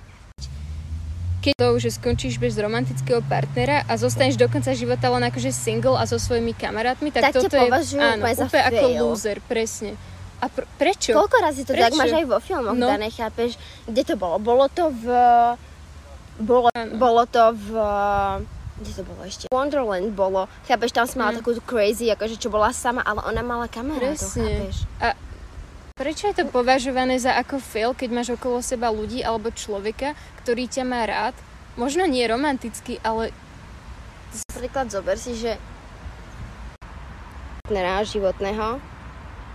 keď 1.44 1.54
to, 1.54 1.70
že 1.78 1.90
skončíš 1.94 2.40
bez 2.40 2.56
romantického 2.56 3.20
partnera 3.22 3.84
a 3.84 3.94
zostaneš 3.94 4.36
do 4.36 4.48
konca 4.48 4.72
života 4.72 5.12
len 5.12 5.24
akože 5.24 5.52
single 5.52 5.94
a 5.94 6.08
so 6.08 6.16
svojimi 6.16 6.54
kamarátmi, 6.54 7.12
tak, 7.12 7.28
Tak 7.28 7.36
toto 7.38 7.52
je 7.54 7.68
áno, 8.00 8.24
úplne 8.24 8.40
úplne 8.40 8.64
ako 8.72 8.86
loser, 9.04 9.38
presne. 9.44 9.92
A 10.40 10.48
pr- 10.48 10.68
prečo? 10.74 11.12
Koľko 11.12 11.38
razy 11.38 11.62
to 11.62 11.72
tak 11.72 11.92
Prečo? 11.92 12.00
máš 12.00 12.12
aj 12.14 12.26
vo 12.26 12.40
filmoch 12.40 12.74
No. 12.74 12.88
dané, 12.90 13.08
chápeš? 13.10 13.56
Kde 13.84 14.02
to 14.04 14.16
bolo? 14.16 14.40
Bolo 14.40 14.68
to 14.68 14.88
v... 14.90 15.04
Bolo, 16.36 16.68
bolo 16.96 17.24
to 17.26 17.54
v... 17.54 17.68
Kde 18.74 18.92
to 18.92 19.04
bolo 19.06 19.22
ešte? 19.24 19.46
Wonderland 19.48 20.12
bolo. 20.12 20.50
Chápeš, 20.64 20.92
tam 20.92 21.06
si 21.06 21.16
mala 21.16 21.32
Mm. 21.32 21.38
takú 21.40 21.52
crazy, 21.62 22.10
akože 22.10 22.36
čo 22.36 22.50
bola 22.50 22.74
sama, 22.74 23.00
ale 23.02 23.22
ona 23.22 23.40
mala 23.40 23.68
Presne. 23.70 24.68
chápeš? 24.68 24.76
Prečo 25.94 26.26
je 26.26 26.42
to 26.42 26.50
považované 26.50 27.22
za 27.22 27.38
ako 27.38 27.62
fail, 27.62 27.94
keď 27.94 28.10
máš 28.10 28.34
okolo 28.34 28.66
seba 28.66 28.90
ľudí 28.90 29.22
alebo 29.22 29.54
človeka, 29.54 30.18
ktorý 30.42 30.66
ťa 30.66 30.84
má 30.90 31.06
rád? 31.06 31.38
Možno 31.78 32.10
nie 32.10 32.26
romanticky, 32.26 32.98
ale 33.06 33.30
Napríklad 34.34 34.90
zober 34.90 35.14
si, 35.22 35.38
že 35.38 35.62
partnera 37.62 38.02
životného, 38.02 38.82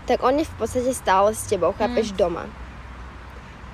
tak 0.06 0.22
on 0.22 0.38
je 0.38 0.46
v 0.46 0.54
podstate 0.54 0.94
stále 0.94 1.34
s 1.34 1.42
tebou, 1.50 1.74
chápeš, 1.74 2.14
doma. 2.14 2.46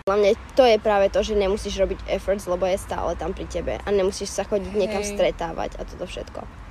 Podľa 0.08 0.16
mňa 0.24 0.30
to 0.56 0.64
je 0.64 0.76
práve 0.80 1.12
to, 1.12 1.20
že 1.20 1.36
nemusíš 1.36 1.76
robiť 1.76 2.08
efforts, 2.08 2.48
lebo 2.48 2.64
je 2.64 2.80
stále 2.80 3.12
tam 3.20 3.36
pri 3.36 3.44
tebe 3.44 3.76
a 3.76 3.88
nemusíš 3.92 4.32
sa 4.32 4.48
chodiť 4.48 4.72
niekam 4.72 5.04
Hej. 5.04 5.12
stretávať 5.12 5.76
a 5.76 5.84
toto 5.84 6.08
všetko. 6.08 6.63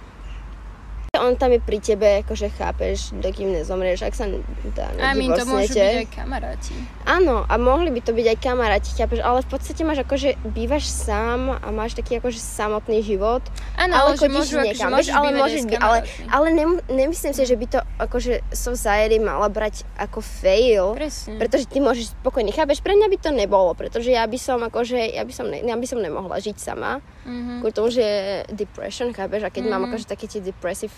On 1.21 1.37
tam 1.37 1.53
je 1.53 1.61
pri 1.61 1.77
tebe, 1.77 2.25
akože 2.25 2.49
chápeš, 2.57 3.13
dokým 3.13 3.53
nezomrieš, 3.53 4.01
ak 4.01 4.17
sa 4.17 4.25
teda 4.65 4.97
I 4.97 5.13
mean, 5.13 5.29
to 5.29 5.45
môžu 5.45 5.77
byť 5.77 6.01
aj 6.01 6.09
kamaráti. 6.09 6.73
Áno, 7.05 7.45
a 7.45 7.53
mohli 7.61 7.93
by 7.93 8.01
to 8.01 8.17
byť 8.17 8.33
aj 8.33 8.37
kamaráti, 8.41 8.89
chápeš, 8.97 9.21
ale 9.21 9.45
v 9.45 9.49
podstate 9.53 9.85
máš 9.85 10.01
akože, 10.01 10.41
bývaš 10.57 10.89
sám 10.89 11.61
a 11.61 11.69
máš 11.69 11.93
taký 11.93 12.17
akože 12.17 12.41
samotný 12.41 13.05
život. 13.05 13.45
Áno, 13.77 13.93
ale 13.93 14.17
že 14.17 14.25
môžu, 14.25 14.57
akože 14.57 14.73
niekam, 14.73 14.89
môžeš 14.89 15.05
vieš, 15.05 15.13
ale 15.13 15.29
môžeš 15.37 15.61
byť, 15.69 15.77
ale, 15.85 15.97
ale 16.33 16.47
nem, 16.49 16.71
nemyslím 16.89 17.33
si, 17.37 17.45
že 17.45 17.61
by 17.61 17.65
to 17.69 17.79
akože 18.01 18.33
society 18.49 19.21
mala 19.21 19.53
brať 19.53 19.85
ako 20.01 20.17
fail, 20.17 20.97
Presne. 20.97 21.37
pretože 21.37 21.69
ty 21.69 21.77
môžeš 21.77 22.17
spokojne, 22.25 22.49
chápeš, 22.49 22.81
pre 22.81 22.97
mňa 22.97 23.07
by 23.13 23.17
to 23.21 23.29
nebolo, 23.29 23.77
pretože 23.77 24.09
ja 24.09 24.25
by 24.25 24.41
som 24.41 24.65
akože, 24.65 25.13
ja 25.13 25.21
by 25.21 25.29
som, 25.29 25.45
ne, 25.45 25.61
ja 25.61 25.77
by 25.77 25.85
som 25.85 26.01
nemohla 26.01 26.41
žiť 26.41 26.57
sama, 26.57 27.05
Mhm, 27.23 27.63
kvôli 27.63 27.73
tomu, 27.75 27.89
že 27.89 28.03
je 28.03 28.23
depression, 28.51 29.15
chápeš, 29.15 29.47
a 29.47 29.53
keď 29.53 29.63
mám 29.71 29.87
Mhm. 29.87 29.87
akože 29.91 30.05
také 30.11 30.27
tie 30.27 30.43
depressive, 30.43 30.93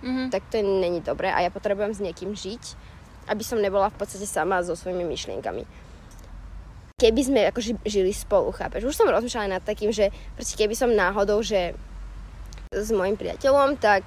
mhm. 0.00 0.32
tak 0.32 0.42
to 0.48 0.60
není 0.64 1.04
dobré 1.04 1.28
a 1.28 1.44
ja 1.44 1.50
potrebujem 1.52 1.92
s 1.92 2.00
niekým 2.00 2.32
žiť, 2.32 2.62
aby 3.28 3.44
som 3.44 3.60
nebola 3.60 3.92
v 3.92 3.96
podstate 4.00 4.24
sama 4.24 4.64
so 4.64 4.76
svojimi 4.76 5.04
myšlienkami. 5.04 5.64
Keby 6.94 7.20
sme 7.20 7.40
akože 7.50 7.84
žili 7.84 8.14
spolu, 8.14 8.54
chápeš? 8.54 8.86
Už 8.86 8.96
som 8.96 9.10
rozmýšľala 9.10 9.58
nad 9.58 9.64
takým, 9.66 9.90
že 9.90 10.14
proste 10.38 10.54
keby 10.54 10.78
som 10.78 10.94
náhodou, 10.94 11.42
že 11.42 11.74
s 12.70 12.88
mojim 12.94 13.18
priateľom, 13.18 13.76
tak 13.76 14.06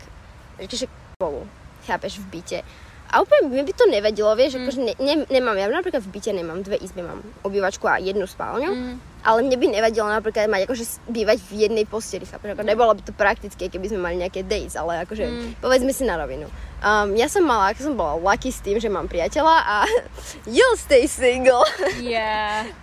že 0.58 0.88
spolu, 1.18 1.46
chápeš, 1.86 2.18
v 2.18 2.26
byte. 2.32 2.60
A 3.08 3.20
úplne 3.20 3.48
mi 3.48 3.60
by 3.60 3.72
to 3.72 3.86
nevadilo, 3.86 4.32
vieš, 4.34 4.54
Mm. 4.54 4.62
akože 4.62 4.80
ne, 4.80 4.93
ne, 4.98 5.13
nemám, 5.26 5.56
ja 5.56 5.65
napríklad 5.65 6.02
v 6.02 6.12
byte 6.12 6.32
nemám 6.32 6.60
dve 6.60 6.76
izby, 6.78 7.02
mám 7.02 7.24
obývačku 7.41 7.84
a 7.84 7.98
jednu 7.98 8.24
spálňu, 8.24 8.67
Mhm. 8.67 8.93
ale 9.24 9.38
mne 9.41 9.56
by 9.56 9.65
nevadilo 9.70 10.06
napríklad 10.06 10.46
mať 10.46 10.62
akože 10.63 10.84
bývať 11.08 11.38
v 11.41 11.52
jednej 11.62 11.84
posteli, 11.84 12.24
chápeš, 12.24 12.52
ako 12.52 12.63
nebolo 12.63 12.91
by 12.91 13.02
to 13.02 13.12
praktické, 13.12 13.67
keby 13.67 13.88
sme 13.88 14.00
mali 14.02 14.15
nejaké 14.17 14.43
dates, 14.43 14.76
ale 14.76 15.02
akože 15.02 15.24
Mm. 15.24 15.50
povedzme 15.58 15.89
si 15.89 16.04
na 16.04 16.15
rovinu. 16.15 16.52
Um, 16.78 17.15
ja 17.15 17.26
som 17.26 17.41
mala, 17.41 17.72
ako 17.72 17.80
som 17.82 17.96
bola 17.96 18.15
lucky 18.15 18.48
s 18.48 18.60
tým, 18.60 18.76
že 18.76 18.88
mám 18.88 19.08
priateľa 19.08 19.56
a 19.58 19.76
you'll 20.46 20.76
stay 20.76 21.06
single. 21.06 21.63
Yeah. 21.98 22.67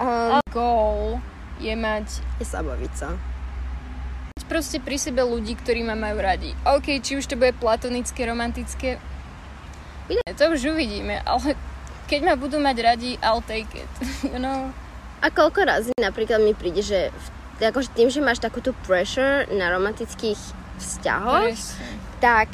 Um, 0.00 0.40
Goal 0.48 1.20
je 1.58 1.76
mať 1.76 2.08
je 2.40 2.46
sa 2.46 2.64
baviť 2.64 2.92
sa. 2.94 3.12
proste 4.42 4.80
pri 4.80 4.96
sebe 4.96 5.22
ľudí, 5.22 5.54
ktorí 5.54 5.84
ma 5.84 5.94
majú 5.94 6.18
radi. 6.18 6.50
OK, 6.66 6.98
či 6.98 7.14
už 7.14 7.22
to 7.22 7.36
bude 7.36 7.54
platonické, 7.54 8.24
romantické, 8.24 8.98
to 10.32 10.44
už 10.48 10.60
uvidíme, 10.68 11.22
ale 11.22 11.54
keď 12.06 12.20
ma 12.24 12.34
budú 12.34 12.58
mať 12.58 12.76
radi, 12.80 13.10
I'll 13.20 13.42
take 13.42 13.70
it. 13.72 13.90
You 14.26 14.38
know? 14.38 14.74
A 15.20 15.28
koľko 15.28 15.62
razy 15.62 15.92
napríklad 15.94 16.40
mi 16.40 16.52
príde, 16.52 16.80
že 16.80 17.12
v, 17.12 17.26
akože 17.62 17.92
tým, 17.92 18.08
že 18.08 18.18
máš 18.18 18.40
takúto 18.40 18.72
pressure 18.82 19.44
na 19.52 19.68
romantických 19.68 20.40
vzťahoch, 20.80 21.44
Presne. 21.52 21.86
tak 22.18 22.48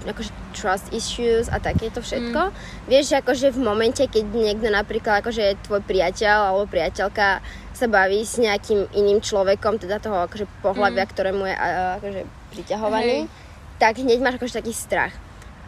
akože 0.00 0.32
trust 0.56 0.88
issues 0.90 1.46
a 1.46 1.60
takéto 1.60 2.00
všetko. 2.00 2.40
Mm. 2.50 2.54
Vieš, 2.88 3.04
že 3.06 3.16
akože 3.20 3.46
v 3.52 3.60
momente, 3.60 4.02
keď 4.02 4.24
niekto 4.32 4.66
napríklad 4.66 5.20
akože 5.20 5.60
tvoj 5.62 5.84
priateľ 5.84 6.50
alebo 6.50 6.64
priateľka 6.66 7.44
sa 7.70 7.86
baví 7.86 8.24
s 8.24 8.40
nejakým 8.40 8.88
iným 8.96 9.20
človekom, 9.20 9.76
teda 9.76 10.00
toho 10.00 10.24
akože 10.24 10.48
pohľavia, 10.64 11.04
Mm. 11.04 11.10
ktorému 11.12 11.42
je 11.44 11.54
akože 12.00 12.20
priťahovaný, 12.50 13.16
Hej. 13.24 13.32
tak 13.76 14.00
hneď 14.00 14.18
máš 14.18 14.40
akože 14.40 14.58
taký 14.58 14.72
strach. 14.72 15.12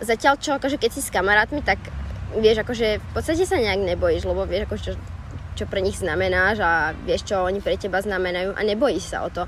Zatiaľ 0.02 0.34
čo, 0.42 0.50
akože 0.58 0.76
keď 0.76 0.90
si 0.90 1.00
s 1.00 1.14
kamarátmi, 1.14 1.62
tak 1.62 1.78
vieš, 2.36 2.66
akože 2.66 2.98
v 2.98 3.08
podstate 3.14 3.46
sa 3.46 3.60
nejak 3.60 3.82
nebojíš, 3.96 4.26
lebo 4.26 4.42
vieš, 4.44 4.66
akože 4.66 4.82
čo, 4.82 4.92
čo 5.62 5.64
pre 5.70 5.80
nich 5.84 5.96
znamenáš 5.96 6.58
a 6.64 6.96
vieš, 7.06 7.28
čo 7.28 7.44
oni 7.44 7.62
pre 7.62 7.78
teba 7.78 8.02
znamenajú 8.02 8.56
a 8.56 8.60
nebojíš 8.66 9.04
sa 9.14 9.24
o 9.24 9.30
to. 9.30 9.46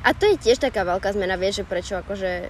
A 0.00 0.16
to 0.16 0.24
je 0.30 0.40
tiež 0.40 0.62
taká 0.62 0.86
veľká 0.86 1.12
zmena, 1.12 1.36
vieš, 1.36 1.60
že 1.60 1.68
prečo 1.68 1.94
akože 2.00 2.48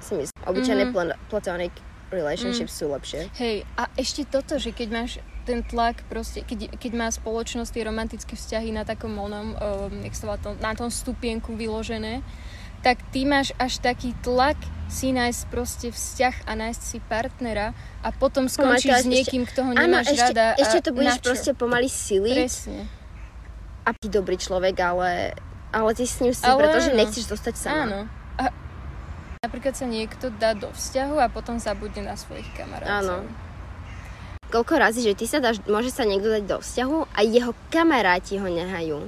si 0.00 0.12
myslím, 0.16 0.38
obyčajné 0.48 0.84
Mhm. 0.88 0.92
mm-hmm. 0.96 1.28
platonic 1.28 1.74
relationships 2.10 2.74
mm. 2.74 2.78
sú 2.82 2.84
lepšie. 2.90 3.20
Hej, 3.38 3.62
a 3.78 3.86
ešte 3.94 4.26
toto, 4.26 4.58
že 4.58 4.74
keď 4.74 4.88
máš 4.90 5.10
ten 5.46 5.62
tlak 5.62 6.02
proste, 6.10 6.42
keď, 6.42 6.74
keď 6.76 6.92
má 6.98 7.06
spoločnosť 7.06 7.70
tie 7.70 7.86
romantické 7.86 8.34
vzťahy 8.34 8.74
na 8.74 8.82
takom 8.82 9.14
onom, 9.14 9.54
um, 9.54 9.94
jak 10.02 10.14
to, 10.18 10.58
na 10.58 10.74
tom 10.74 10.90
stupienku 10.90 11.54
vyložené, 11.54 12.20
tak 12.80 13.00
ty 13.10 13.22
máš 13.22 13.52
až 13.56 13.78
taký 13.78 14.16
tlak 14.18 14.56
si 14.86 15.12
nájsť 15.12 15.42
proste 15.46 15.88
vzťah 15.88 16.48
a 16.48 16.52
nájsť 16.52 16.82
si 16.82 16.98
partnera 17.00 17.70
a 18.00 18.10
potom 18.10 18.44
to 18.44 18.52
skončíš 18.52 18.90
s 18.90 18.98
ešte- 18.98 19.12
niekým, 19.12 19.42
kto 19.44 19.60
ho 19.62 19.70
Áno, 19.70 19.78
nemáš 19.78 20.10
ešte, 20.10 20.32
rada. 20.32 20.46
ešte 20.56 20.78
to 20.82 20.90
budeš 20.90 21.18
proste 21.20 21.52
pomaly 21.52 21.86
siliť 21.86 22.36
Presne. 22.36 22.80
a 23.80 23.90
ty 23.92 24.06
dobrý 24.06 24.34
človek, 24.34 24.74
ale, 24.76 25.38
ale 25.70 25.90
ty 25.92 26.02
s 26.02 26.18
ním 26.18 26.32
si, 26.32 26.42
Ale 26.42 26.58
pretože 26.60 26.90
áno. 26.90 26.98
nechceš 26.98 27.24
zostať 27.26 27.54
sama. 27.54 27.78
Áno. 27.78 27.98
A 28.34 28.44
napríklad 29.40 29.72
sa 29.72 29.86
niekto 29.86 30.26
dá 30.32 30.52
do 30.52 30.68
vzťahu 30.68 31.16
a 31.16 31.28
potom 31.28 31.54
zabudne 31.56 32.02
na 32.02 32.18
svojich 32.18 32.50
kamarátov. 32.50 32.90
Áno. 32.90 33.16
Koľko 34.50 34.74
razy, 34.74 35.06
že 35.06 35.14
ty 35.14 35.30
sa 35.30 35.38
dáš, 35.38 35.62
môže 35.64 35.94
sa 35.94 36.02
niekto 36.02 36.26
dať 36.28 36.42
do 36.42 36.58
vzťahu 36.58 37.14
a 37.14 37.20
jeho 37.22 37.54
kamaráti 37.70 38.42
ho 38.42 38.48
nehajú. 38.48 39.06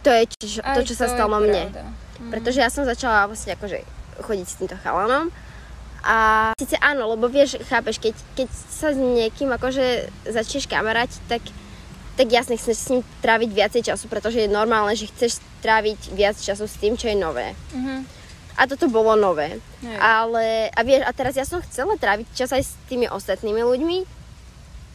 To 0.00 0.08
je 0.08 0.24
čo, 0.40 0.64
Aj 0.64 0.72
to, 0.72 0.88
čo 0.88 0.96
sa 0.96 1.04
je 1.04 1.12
stalo 1.12 1.36
mne. 1.36 1.68
pravda. 1.68 1.84
Mm. 2.18 2.30
Pretože 2.32 2.62
ja 2.62 2.70
som 2.72 2.88
začala 2.88 3.28
vlastne 3.28 3.54
akože 3.54 3.82
chodiť 4.24 4.46
s 4.46 4.58
týmto 4.58 4.76
chalanom 4.80 5.28
a 6.06 6.16
síce 6.54 6.78
áno, 6.78 7.10
lebo 7.10 7.26
vieš, 7.26 7.58
chápeš, 7.66 7.98
keď, 7.98 8.14
keď 8.38 8.48
sa 8.52 8.94
s 8.94 8.98
niekým 8.98 9.50
akože 9.50 10.06
začneš 10.30 10.70
kamarátiť, 10.70 11.20
tak, 11.26 11.42
tak 12.14 12.26
jasne 12.30 12.54
chceš 12.54 12.76
s 12.78 12.90
ním 12.94 13.02
tráviť 13.26 13.50
viacej 13.50 13.82
času, 13.90 14.06
pretože 14.06 14.46
je 14.46 14.48
normálne, 14.48 14.94
že 14.94 15.10
chceš 15.10 15.42
tráviť 15.66 16.14
viac 16.14 16.38
času 16.38 16.70
s 16.70 16.78
tým, 16.78 16.94
čo 16.94 17.10
je 17.10 17.18
nové. 17.18 17.58
Mhm. 17.74 18.06
A 18.56 18.64
toto 18.64 18.88
bolo 18.88 19.12
nové. 19.20 19.60
Hej. 19.84 19.98
Ale, 20.00 20.72
a 20.72 20.80
vieš, 20.80 21.04
a 21.04 21.12
teraz 21.12 21.36
ja 21.36 21.44
som 21.44 21.60
chcela 21.60 21.92
tráviť 22.00 22.24
čas 22.32 22.56
aj 22.56 22.62
s 22.64 22.72
tými 22.88 23.04
ostatnými 23.04 23.60
ľuďmi, 23.60 23.98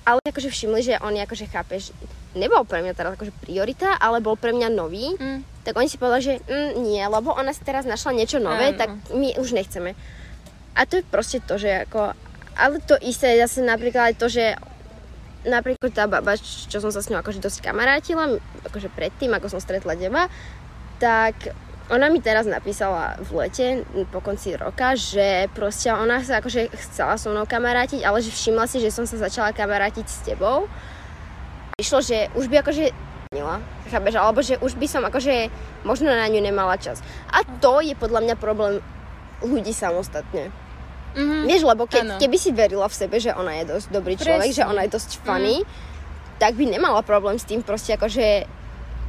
ale 0.01 0.17
akože 0.25 0.49
všimli, 0.49 0.81
že 0.81 0.97
on 0.97 1.13
akože 1.13 1.45
chápeš, 1.45 1.93
nebol 2.33 2.63
pre 2.63 2.79
mňa 2.79 2.93
teraz 2.93 3.11
akože 3.15 3.33
priorita, 3.39 3.95
ale 3.95 4.23
bol 4.23 4.35
pre 4.35 4.51
mňa 4.51 4.69
nový, 4.71 5.15
Mm. 5.15 5.43
tak 5.63 5.75
oni 5.75 5.87
si 5.87 5.99
povedali, 5.99 6.23
že 6.23 6.35
mm, 6.41 6.71
nie, 6.79 7.03
lebo 7.03 7.31
ona 7.31 7.51
si 7.51 7.61
teraz 7.61 7.83
našla 7.83 8.15
niečo 8.15 8.39
nové, 8.39 8.71
Áno. 8.71 8.79
tak 8.79 8.89
my 9.11 9.35
už 9.37 9.51
nechceme. 9.51 9.93
A 10.71 10.87
to 10.87 10.99
je 10.99 11.03
proste 11.03 11.43
to, 11.43 11.59
že 11.59 11.83
ako, 11.85 12.15
ale 12.55 12.79
to 12.83 12.95
isté 13.03 13.35
je 13.35 13.43
zase 13.43 13.59
napríklad 13.59 14.11
aj 14.11 14.15
to, 14.15 14.27
že 14.31 14.55
napríklad 15.43 15.91
tá 15.91 16.05
baba, 16.05 16.37
čo 16.37 16.77
som 16.77 16.93
sa 16.93 17.01
s 17.01 17.09
ňou 17.09 17.19
akože 17.19 17.41
dosť 17.41 17.65
kamarátila, 17.65 18.37
akože 18.63 18.93
predtým, 18.93 19.33
ako 19.33 19.51
som 19.51 19.59
stretla 19.59 19.97
teba, 19.97 20.29
tak 21.01 21.33
ona 21.91 22.07
mi 22.07 22.23
teraz 22.23 22.47
napísala 22.47 23.19
v 23.19 23.43
lete, 23.43 23.67
po 24.15 24.23
konci 24.23 24.55
roka, 24.55 24.95
že 24.95 25.51
proste 25.51 25.91
ona 25.91 26.23
sa 26.23 26.39
akože 26.39 26.71
chcela 26.77 27.19
so 27.19 27.33
mnou 27.33 27.43
kamarátiť, 27.43 28.05
ale 28.05 28.23
že 28.23 28.31
všimla 28.31 28.63
si, 28.63 28.79
že 28.79 28.93
som 28.93 29.03
sa 29.03 29.19
začala 29.19 29.51
kamarátiť 29.51 30.05
s 30.07 30.23
tebou. 30.23 30.71
Išlo, 31.81 31.99
že 32.05 32.29
už 32.37 32.45
by 32.45 32.61
akože 32.61 32.93
zmenila, 33.33 33.57
chápeš, 33.89 34.13
alebo 34.19 34.39
že 34.45 34.61
už 34.61 34.77
by 34.77 34.85
som 34.85 35.01
akože 35.01 35.49
možno 35.81 36.13
na 36.13 36.29
ňu 36.29 36.37
nemala 36.45 36.77
čas. 36.77 37.01
A 37.33 37.41
to 37.41 37.81
je 37.81 37.97
podľa 37.97 38.21
mňa 38.21 38.35
problém 38.37 38.85
ľudí 39.41 39.73
samostatne. 39.73 40.53
Mhm. 41.17 41.49
Vieš, 41.49 41.61
lebo 41.65 41.89
ke, 41.89 42.05
keby 42.21 42.37
si 42.37 42.53
verila 42.53 42.87
v 42.87 42.95
sebe, 42.95 43.17
že 43.17 43.33
ona 43.33 43.59
je 43.59 43.73
dosť 43.73 43.87
dobrý 43.91 44.15
človek, 44.15 44.53
Presne. 44.53 44.55
Mm. 44.55 44.59
že 44.61 44.69
ona 44.69 44.81
je 44.85 44.91
dosť 44.93 45.11
funny, 45.25 45.57
tak 46.39 46.55
by 46.55 46.63
nemala 46.69 47.01
problém 47.01 47.35
s 47.35 47.43
tým 47.43 47.65
proste 47.65 47.97
akože 47.97 48.47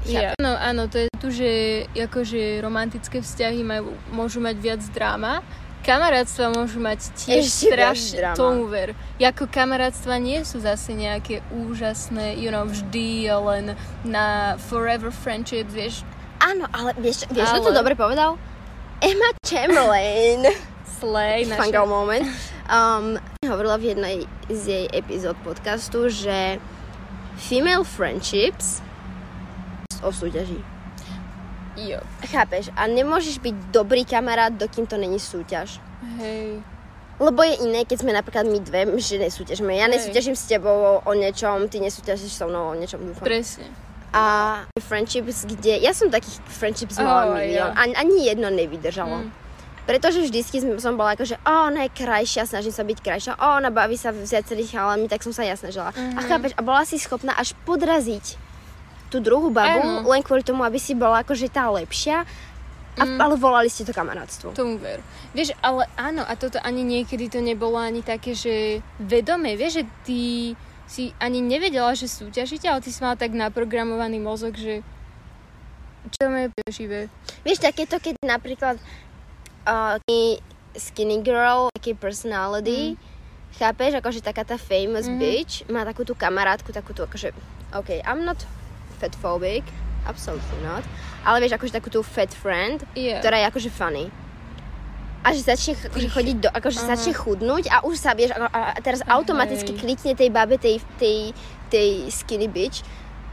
Ja. 0.02 0.34
Áno, 0.34 0.58
áno, 0.58 0.82
to 0.90 0.98
je 0.98 1.08
tu, 1.14 1.30
že 1.30 1.50
akože 1.94 2.58
romantické 2.58 3.22
vzťahy 3.22 3.62
majú, 3.62 3.94
môžu 4.10 4.42
mať 4.42 4.56
viac 4.58 4.82
dráma, 4.90 5.46
kamarátstva 5.82 6.54
môžu 6.54 6.78
mať 6.78 7.10
tiež 7.18 7.44
Ešte 7.44 7.74
strašne, 7.74 8.38
tomu 8.38 8.70
ver. 8.70 8.94
Jako 9.18 9.50
kamarátstva 9.50 10.16
nie 10.22 10.40
sú 10.46 10.62
zase 10.62 10.94
nejaké 10.94 11.42
úžasné, 11.50 12.38
you 12.38 12.54
know, 12.54 12.64
vždy 12.64 13.28
len 13.28 13.74
na 14.06 14.56
forever 14.70 15.10
friendships, 15.10 15.74
vieš. 15.74 15.94
Áno, 16.38 16.70
ale 16.70 16.94
vieš, 16.98 17.26
vieš 17.28 17.50
ale... 17.50 17.66
to 17.66 17.74
dobre 17.74 17.98
povedal? 17.98 18.38
Emma 19.02 19.34
Chamberlain. 19.42 20.46
Slay, 21.02 21.42
Fangirl 21.50 21.90
moment. 21.90 22.30
Um, 22.70 23.18
hovorila 23.42 23.74
v 23.74 23.92
jednej 23.92 24.16
z 24.46 24.62
jej 24.70 24.86
epizód 24.94 25.34
podcastu, 25.42 26.06
že 26.06 26.62
female 27.34 27.82
friendships 27.82 28.78
o 30.02 30.14
súťaži. 30.14 30.71
Jo. 31.76 31.98
Chápeš? 32.28 32.68
A 32.76 32.84
nemôžeš 32.86 33.40
byť 33.40 33.54
dobrý 33.72 34.04
kamarát, 34.04 34.52
dokým 34.52 34.84
to 34.84 35.00
není 35.00 35.16
súťaž. 35.16 35.80
Hej. 36.20 36.60
Lebo 37.20 37.40
je 37.44 37.54
iné, 37.62 37.86
keď 37.86 37.98
sme 38.02 38.12
napríklad 38.12 38.44
my 38.48 38.58
dve, 38.60 38.88
že 38.98 39.20
nesúťažíme. 39.20 39.72
Ja 39.72 39.86
Hej. 39.86 39.94
nesúťažím 40.00 40.36
s 40.36 40.44
tebou 40.48 41.00
o 41.00 41.12
niečom, 41.14 41.70
ty 41.70 41.78
nesúťažíš 41.78 42.34
so 42.34 42.50
mnou 42.50 42.72
o 42.72 42.74
niečom, 42.74 43.00
dúfam. 43.00 43.24
Presne. 43.24 43.68
A 44.12 44.24
friendships, 44.76 45.48
kde... 45.48 45.80
Ja 45.80 45.96
som 45.96 46.12
takých 46.12 46.36
friendships 46.44 47.00
Oh, 47.00 47.04
mala 47.06 47.40
milión. 47.40 47.72
ja. 47.72 47.78
Ani, 47.78 47.96
ani 47.96 48.28
jedno 48.28 48.52
nevydržalo. 48.52 49.24
Mm. 49.24 49.30
Pretože 49.82 50.22
vždycky 50.22 50.62
som, 50.78 50.94
bola 50.94 51.18
ako, 51.18 51.24
že 51.26 51.36
o, 51.42 51.54
ona 51.66 51.88
je 51.88 51.96
krajšia, 51.96 52.46
snažím 52.46 52.70
sa 52.70 52.86
byť 52.86 52.98
krajšia, 53.02 53.32
o, 53.34 53.46
ona 53.58 53.72
baví 53.72 53.98
sa 53.98 54.14
viacerých 54.14 54.78
chalami, 54.78 55.10
tak 55.10 55.24
som 55.26 55.34
sa 55.34 55.42
ja 55.42 55.56
snažila. 55.58 55.90
Mhm. 55.96 56.14
A 56.14 56.20
chápeš, 56.28 56.52
a 56.54 56.62
bola 56.62 56.84
si 56.86 57.00
schopná 57.02 57.34
až 57.34 57.56
podraziť 57.66 58.38
tú 59.12 59.20
druhú 59.20 59.52
babu, 59.52 59.84
Áno. 59.84 60.08
len 60.08 60.24
kvôli 60.24 60.40
tomu, 60.40 60.64
aby 60.64 60.80
si 60.80 60.96
bola 60.96 61.20
akože 61.20 61.52
tá 61.52 61.68
lepšia, 61.68 62.24
a, 62.92 63.04
Mm. 63.04 63.20
ale 63.20 63.34
volali 63.36 63.68
ste 63.68 63.84
to 63.84 63.92
kamarátstvo. 63.92 64.52
Tomu 64.52 64.76
ver. 64.76 65.00
Vieš, 65.32 65.52
ale 65.60 65.84
áno, 65.96 66.24
a 66.24 66.32
toto 66.32 66.56
ani 66.60 66.80
niekedy 66.80 67.28
to 67.28 67.40
nebolo 67.40 67.76
ani 67.76 68.00
také, 68.00 68.32
že 68.32 68.80
vedomé. 68.98 69.56
Vieš, 69.56 69.72
že 69.80 69.84
ty 70.02 70.20
si 70.84 71.12
ani 71.16 71.40
nevedela, 71.40 71.92
že 71.92 72.04
súťažíte, 72.04 72.68
ale 72.68 72.80
ty 72.80 72.88
si 72.88 73.00
mala 73.00 73.16
tak 73.16 73.32
naprogramovaný 73.32 74.16
mozog, 74.16 74.56
že 74.56 74.84
čo 76.10 76.28
je 76.28 76.48
živé. 76.68 77.00
Vieš, 77.40 77.62
takéto, 77.62 77.96
keď 77.96 78.16
napríklad 78.20 78.76
uh, 79.64 79.96
skinny 80.74 81.22
girl, 81.22 81.72
taký 81.72 81.94
personality, 81.94 83.00
chápeš, 83.56 83.96
akože 83.96 84.20
taká 84.20 84.44
tá 84.44 84.56
famous 84.56 85.08
Mhm. 85.08 85.16
bitch, 85.16 85.54
má 85.68 85.80
takú 85.82 86.02
tú 86.02 86.12
kamarátku, 86.12 86.72
takú 86.72 86.92
tú 86.92 87.04
akože, 87.04 87.32
OK, 87.72 88.04
I'm 88.04 88.24
not 88.24 88.40
fatphobic, 89.02 89.66
absolutely 90.06 90.62
not, 90.62 90.86
ale 91.26 91.42
vieš, 91.42 91.58
akože 91.58 91.74
takú 91.74 91.90
tú 91.90 92.06
fat 92.06 92.30
friend, 92.30 92.86
Yeah. 92.94 93.18
ktorá 93.18 93.42
je 93.42 93.46
akože 93.50 93.70
funny. 93.74 94.06
A 95.22 95.30
že 95.30 95.46
začne 95.46 95.78
akože 95.78 96.08
chodiť 96.10 96.36
do, 96.42 96.48
akože 96.50 96.78
Aha. 96.82 96.88
začne 96.94 97.14
chudnúť 97.14 97.70
a 97.70 97.86
už 97.86 97.94
sa 97.94 98.10
vieš, 98.10 98.34
a, 98.34 98.50
a 98.50 98.78
teraz 98.82 99.06
automaticky 99.06 99.70
klikne 99.74 100.18
tej 100.18 100.30
babe, 100.34 100.58
tej, 100.58 100.82
tej, 100.98 101.30
tej 101.70 102.10
skinny 102.10 102.50
bitch, 102.50 102.82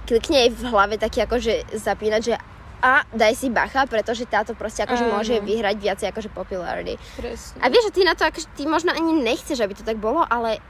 klikne 0.05 0.45
jej 0.45 0.51
v 0.53 0.61
hlave 0.69 1.01
taký 1.01 1.25
akože 1.25 1.73
zapínať, 1.73 2.21
že 2.21 2.33
a 2.79 3.03
daj 3.11 3.35
si 3.35 3.51
bacha, 3.51 3.83
pretože 3.89 4.23
táto 4.23 4.55
proste 4.55 4.85
akože 4.87 5.03
Áno. 5.03 5.19
môže 5.19 5.35
vyhrať 5.43 5.75
viacej 5.81 6.07
akože 6.15 6.29
popularity. 6.31 6.95
Presne. 7.19 7.59
A 7.59 7.67
vieš, 7.67 7.91
že 7.91 7.95
ty 7.99 8.01
na 8.07 8.15
to 8.15 8.23
akože, 8.23 8.47
ty 8.55 8.63
možno 8.63 8.95
ani 8.95 9.19
nechceš, 9.19 9.59
aby 9.59 9.75
to 9.75 9.83
tak 9.83 9.99
bolo, 9.99 10.23
ale 10.23 10.63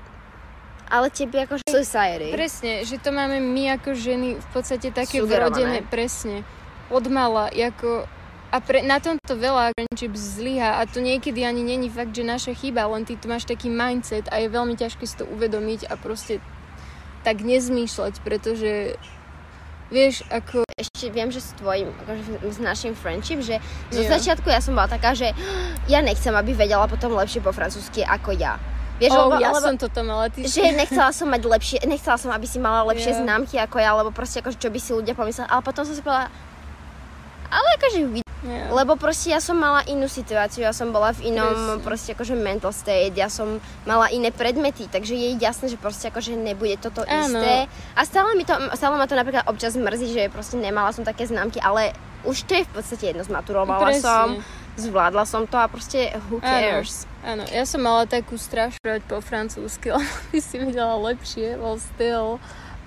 ale 0.90 1.14
tebe 1.14 1.46
akože 1.46 1.70
society. 1.70 2.34
Presne, 2.34 2.82
že 2.84 2.98
to 2.98 3.14
máme 3.14 3.38
my 3.38 3.78
ako 3.78 3.94
ženy 3.94 4.42
v 4.42 4.48
podstate 4.50 4.90
také 4.90 5.22
vrodené, 5.22 5.86
presne. 5.86 6.42
Od 6.90 7.06
mala, 7.08 7.54
ako... 7.54 8.10
A 8.50 8.58
pre, 8.66 8.82
na 8.82 8.98
tomto 8.98 9.38
veľa 9.38 9.78
friendship 9.78 10.18
zlyha 10.18 10.82
a 10.82 10.90
to 10.90 11.06
niekedy 11.06 11.46
ani 11.46 11.62
není 11.62 11.86
fakt, 11.86 12.18
že 12.18 12.26
naša 12.26 12.58
chyba, 12.58 12.90
len 12.90 13.06
ty 13.06 13.14
tu 13.14 13.30
máš 13.30 13.46
taký 13.46 13.70
mindset 13.70 14.26
a 14.34 14.42
je 14.42 14.50
veľmi 14.50 14.74
ťažké 14.74 15.06
si 15.06 15.14
to 15.22 15.30
uvedomiť 15.30 15.86
a 15.86 15.94
proste 16.02 16.42
tak 17.22 17.46
nezmýšľať, 17.46 18.26
pretože 18.26 18.98
vieš, 19.94 20.26
ako... 20.34 20.66
Ešte 20.80 21.12
viem, 21.14 21.30
že 21.30 21.46
s 21.46 21.54
tvojim, 21.60 21.94
akože 21.94 22.24
s 22.56 22.58
našim 22.58 22.98
friendship, 22.98 23.46
že 23.46 23.62
zo 23.94 24.02
začiatku 24.02 24.50
ja 24.50 24.64
som 24.64 24.74
bola 24.74 24.90
taká, 24.90 25.14
že 25.14 25.30
ja 25.94 26.02
nechcem, 26.02 26.34
aby 26.34 26.58
vedela 26.58 26.90
potom 26.90 27.14
lepšie 27.14 27.46
po 27.46 27.54
francúzsky 27.54 28.02
ako 28.02 28.34
ja. 28.34 28.58
Vieš, 29.00 29.12
oh, 29.16 29.32
lebo, 29.32 29.40
ja 29.40 29.56
lebo, 29.56 29.64
som 29.64 29.76
toto 29.80 30.04
mala, 30.04 30.28
ty 30.28 30.44
že 30.44 30.76
nechcela 30.76 31.16
som 31.16 31.32
mať 31.32 31.42
lepšie, 31.48 31.80
nechcela 31.88 32.20
som, 32.20 32.30
aby 32.36 32.44
si 32.44 32.60
mala 32.60 32.84
lepšie 32.92 33.16
Jo. 33.16 33.20
známky 33.24 33.56
ako 33.56 33.80
ja, 33.80 33.96
lebo 33.96 34.12
proste 34.12 34.44
akože 34.44 34.60
čo 34.60 34.68
by 34.68 34.80
si 34.80 34.92
ľudia 34.92 35.16
pomysleli. 35.16 35.48
Ale 35.48 35.64
potom 35.64 35.88
som 35.88 35.96
si 35.96 36.04
povedala, 36.04 36.28
ale 37.50 37.68
akože 37.80 38.00
Ja. 38.40 38.72
Lebo 38.72 38.96
proste 38.96 39.36
ja 39.36 39.44
som 39.44 39.60
mala 39.60 39.84
inú 39.84 40.08
situáciu, 40.08 40.64
ja 40.64 40.72
som 40.72 40.96
bola 40.96 41.12
v 41.12 41.28
inom 41.36 41.76
Presne. 41.76 41.84
proste 41.84 42.10
akože 42.16 42.40
mental 42.40 42.72
state, 42.72 43.12
ja 43.12 43.28
som 43.28 43.60
mala 43.84 44.08
iné 44.16 44.32
predmety, 44.32 44.88
takže 44.88 45.12
je 45.12 45.36
jasné, 45.44 45.68
že 45.68 45.76
proste 45.76 46.08
akože 46.08 46.40
nebude 46.40 46.80
toto 46.80 47.04
Áno. 47.04 47.36
isté. 47.36 47.68
A 48.00 48.02
stále, 48.08 48.40
mi 48.40 48.48
to, 48.48 48.56
stále 48.80 48.96
ma 48.96 49.12
to 49.12 49.20
napríklad 49.20 49.44
občas 49.44 49.76
mrzí, 49.76 50.16
že 50.16 50.32
proste 50.32 50.56
nemala 50.56 50.96
som 50.96 51.04
také 51.04 51.28
známky, 51.28 51.60
ale 51.60 51.92
už 52.24 52.48
to 52.48 52.56
je 52.56 52.64
v 52.64 52.72
podstate 52.72 53.12
jedno, 53.12 53.28
zmaturovala 53.28 53.92
Presne. 53.92 54.08
som, 54.08 54.28
zvládla 54.80 55.24
som 55.28 55.44
to 55.44 55.60
a 55.60 55.68
proste 55.68 56.16
who 56.32 56.40
Áno. 56.40 56.48
cares. 56.48 57.04
Áno, 57.20 57.44
ja 57.52 57.68
som 57.68 57.84
mala 57.84 58.08
takú 58.08 58.40
strašnosť 58.40 59.04
po 59.06 59.20
francúzsky, 59.20 59.92
lebo 59.96 60.16
by 60.32 60.40
si 60.40 60.56
vedela 60.58 60.96
lepšie, 60.96 61.60
well 61.60 61.78
still. 61.78 62.40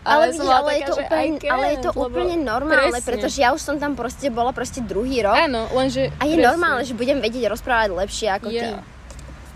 Ale, 0.03 0.35
som 0.35 0.43
vidíš, 0.43 0.59
ale, 0.59 0.71
je 0.75 0.83
taká, 0.83 0.83
to 0.83 0.93
že 0.93 1.03
úplne, 1.07 1.23
I 1.23 1.31
can't, 1.39 1.53
ale 1.55 1.65
je 1.65 1.79
to 1.79 1.91
úplne 1.95 2.37
normálne, 2.43 2.91
Presne. 2.91 3.07
pretože 3.07 3.39
ja 3.39 3.55
už 3.55 3.63
som 3.63 3.79
tam 3.79 3.95
proste 3.95 4.35
bola 4.35 4.51
proste 4.51 4.83
druhý 4.83 5.23
rok 5.23 5.39
Áno, 5.39 5.71
lenže... 5.71 6.11
a 6.19 6.27
je 6.27 6.35
presne. 6.35 6.43
normálne, 6.43 6.83
že 6.83 6.99
budem 6.99 7.23
vedieť 7.23 7.47
rozprávať 7.47 7.95
lepšie 7.95 8.27
ako 8.35 8.49
ty. 8.51 8.67
Ja. 8.67 8.83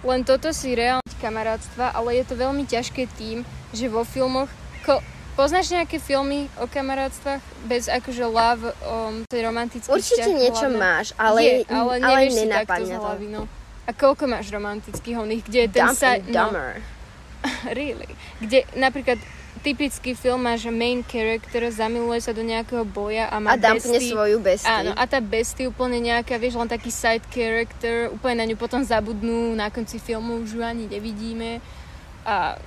Len 0.07 0.23
toto 0.23 0.55
si 0.55 0.79
reálne 0.79 1.03
kamarátstva, 1.19 1.91
ale 1.99 2.23
je 2.23 2.25
to 2.31 2.39
veľmi 2.39 2.63
ťažké 2.63 3.11
tým, 3.19 3.43
že 3.75 3.91
vo 3.91 4.07
filmoch... 4.07 4.47
Ko, 4.87 5.03
poznáš 5.37 5.71
nejaké 5.71 6.01
filmy 6.01 6.49
o 6.57 6.65
kamarátstvách 6.65 7.45
bez 7.69 7.93
akože 7.93 8.25
love, 8.25 8.65
um, 8.83 9.23
tej 9.29 9.45
romantický 9.45 9.93
Určite 9.93 10.33
niečo 10.33 10.67
hlavne? 10.67 10.81
máš, 10.81 11.07
ale, 11.21 11.39
je, 11.45 11.55
ale, 11.69 11.93
ale 12.01 12.21
nenapadne 12.33 12.97
to. 12.97 13.03
hlavy, 13.05 13.27
no. 13.29 13.43
A 13.87 13.95
koľko 13.95 14.27
máš 14.27 14.51
romantických 14.51 15.17
oných, 15.21 15.43
kde 15.47 15.59
je 15.63 15.69
ten 15.71 15.87
Dumb 15.87 15.95
sa... 15.95 16.19
Dumber. 16.19 16.83
really. 17.79 18.11
Kde 18.43 18.67
napríklad 18.75 19.21
typický 19.63 20.15
film 20.15 20.47
má, 20.47 20.55
že 20.55 20.71
main 20.71 21.03
character 21.03 21.67
zamiluje 21.71 22.23
sa 22.23 22.31
do 22.31 22.43
nejakého 22.43 22.87
boja 22.87 23.27
a 23.31 23.43
má 23.43 23.55
A 23.55 23.59
dumpne 23.59 23.99
bestie. 23.99 24.11
svoju 24.15 24.39
bestie. 24.39 24.71
Áno, 24.71 24.95
a 24.95 25.03
tá 25.11 25.19
bestie 25.19 25.67
úplne 25.67 25.99
nejaká, 25.99 26.39
vieš, 26.39 26.59
len 26.59 26.71
taký 26.71 26.91
side 26.91 27.27
character, 27.31 28.11
úplne 28.15 28.43
na 28.43 28.47
ňu 28.47 28.57
potom 28.59 28.83
zabudnú, 28.83 29.59
na 29.59 29.71
konci 29.71 29.99
filmu 29.99 30.43
už 30.43 30.59
ju 30.59 30.63
ani 30.63 30.87
nevidíme. 30.87 31.59
A 32.27 32.59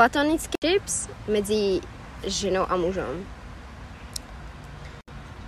Platonické 0.00 0.56
tips 0.56 1.12
medzi 1.28 1.84
ženou 2.24 2.64
a 2.64 2.72
mužom. 2.80 3.20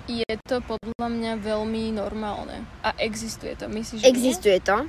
je 0.05 0.29
to 0.45 0.61
podľa 0.61 1.09
mňa 1.09 1.33
veľmi 1.41 1.97
normálne. 1.97 2.61
A 2.85 2.93
existuje 3.01 3.57
to, 3.57 3.73
myslíš, 3.73 4.05
že 4.05 4.13
Existuje 4.13 4.61
to. 4.61 4.85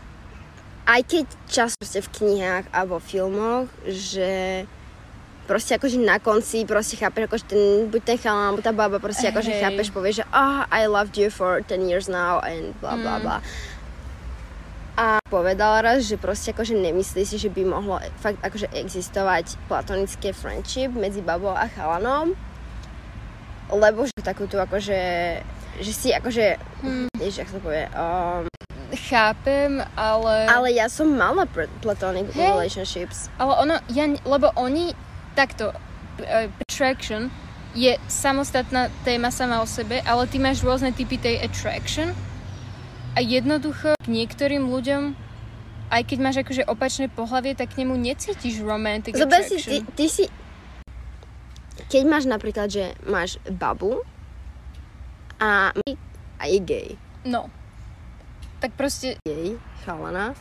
Aj 0.83 0.99
keď 1.07 1.31
čas 1.47 1.79
proste 1.79 2.03
v 2.03 2.11
knihách 2.11 2.75
a 2.75 2.83
vo 2.83 2.99
filmoch, 2.99 3.71
že 3.87 4.67
proste 5.47 5.79
akože 5.79 5.95
na 5.95 6.19
konci 6.19 6.67
proste 6.67 6.99
chápeš, 6.99 7.31
akože 7.31 7.45
ten, 7.47 7.87
buď 7.87 8.01
ten 8.03 8.17
chalán, 8.19 8.51
alebo 8.51 8.59
tá 8.59 8.75
baba 8.75 8.99
proste 8.99 9.31
akože 9.31 9.47
Hej. 9.47 9.61
chápeš, 9.63 9.87
povie, 9.95 10.11
že 10.11 10.27
ah, 10.35 10.67
I 10.75 10.91
loved 10.91 11.15
you 11.15 11.31
for 11.31 11.63
10 11.63 11.87
years 11.87 12.11
now 12.11 12.43
and 12.43 12.75
bla 12.83 12.99
bla 12.99 13.15
Mm. 13.23 13.72
A 14.93 15.17
povedala 15.25 15.81
raz, 15.81 16.05
že 16.05 16.21
proste 16.21 16.53
akože 16.53 16.77
nemyslí 16.77 17.25
si, 17.25 17.41
že 17.41 17.49
by 17.49 17.65
mohlo 17.65 17.97
fakt 18.21 18.37
akože 18.45 18.69
existovať 18.77 19.57
platonické 19.65 20.29
friendship 20.37 20.93
medzi 20.93 21.25
babou 21.25 21.49
a 21.49 21.65
chalanom, 21.65 22.37
lebo 23.73 24.05
že 24.05 24.13
takú 24.21 24.45
tu 24.45 24.61
akože, 24.61 25.01
že 25.81 25.91
si 25.91 26.13
akože, 26.13 26.61
Hmm. 26.85 27.09
jak 27.17 27.49
sa 27.49 27.57
to 27.57 27.63
povie, 27.65 27.89
um? 27.97 28.45
Chápem, 29.09 29.81
ale... 29.97 30.45
ale 30.45 30.67
ja 30.77 30.85
som 30.85 31.09
mala 31.09 31.49
platonic 31.81 32.29
Hej. 32.29 32.53
relationships. 32.53 33.33
Ale 33.41 33.57
ono, 33.57 33.81
ja, 33.89 34.05
lebo 34.05 34.53
oni, 34.53 34.93
takto, 35.33 35.73
uh, 35.73 36.45
attraction 36.69 37.33
je 37.73 37.97
samostatná 38.05 38.93
téma 39.01 39.33
sama 39.33 39.65
o 39.65 39.65
sebe, 39.65 40.05
ale 40.05 40.29
ty 40.29 40.37
máš 40.37 40.61
rôzne 40.61 40.93
typy 40.93 41.17
tej 41.17 41.41
attraction 41.41 42.13
a 43.13 43.19
jednoducho 43.21 43.93
k 43.97 44.07
niektorým 44.07 44.65
ľuďom, 44.65 45.13
aj 45.89 46.01
keď 46.03 46.17
máš 46.17 46.37
akože 46.41 46.65
opačné 46.65 47.05
pohlavie, 47.07 47.53
tak 47.53 47.73
k 47.73 47.85
nemu 47.85 47.93
necítiš 47.93 48.65
romantic 48.65 49.13
Zober 49.13 49.45
si, 49.45 49.61
ty, 49.61 49.77
ty 49.93 50.05
si, 50.09 50.25
keď 51.87 52.03
máš 52.05 52.25
napríklad, 52.25 52.67
že 52.67 52.97
máš 53.05 53.37
babu 53.45 54.01
a, 55.37 55.69
a 56.39 56.43
je 56.45 56.59
gay, 56.59 56.89
No. 57.23 57.47
Tak 58.59 58.75
proste, 58.75 59.15
gay, 59.23 59.55
chalana, 59.83 60.35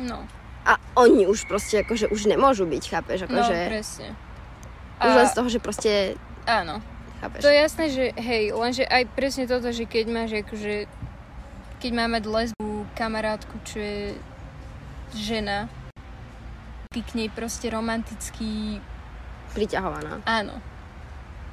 no. 0.00 0.24
a 0.64 0.76
oni 0.96 1.24
už 1.24 1.44
proste 1.44 1.80
akože 1.80 2.08
už 2.08 2.28
nemôžu 2.28 2.64
byť, 2.64 2.82
chápeš, 2.86 3.18
No, 3.24 3.40
akože 3.40 3.56
presne. 3.68 4.08
už 5.00 5.12
len 5.12 5.26
z 5.26 5.34
toho, 5.34 5.48
že 5.48 5.58
proste, 5.58 5.92
áno. 6.44 6.80
chápeš. 7.20 7.40
To 7.44 7.48
je 7.50 7.58
jasné, 7.58 7.84
že 7.88 8.04
hej, 8.14 8.52
lenže 8.52 8.84
aj 8.84 9.04
presne 9.12 9.44
toto, 9.44 9.68
že 9.68 9.84
keď 9.84 10.04
máš 10.06 10.30
akože 10.40 10.86
keď 11.78 11.90
má 11.94 12.04
mať 12.10 12.24
lesbu 12.26 12.86
kamarátku, 12.98 13.54
čo 13.62 13.78
je 13.78 14.02
žena, 15.14 15.70
ty 16.90 17.00
k 17.06 17.14
nej 17.14 17.28
proste 17.30 17.70
romantický, 17.70 18.82
Priťahovaná. 19.54 20.20
áno. 20.28 20.60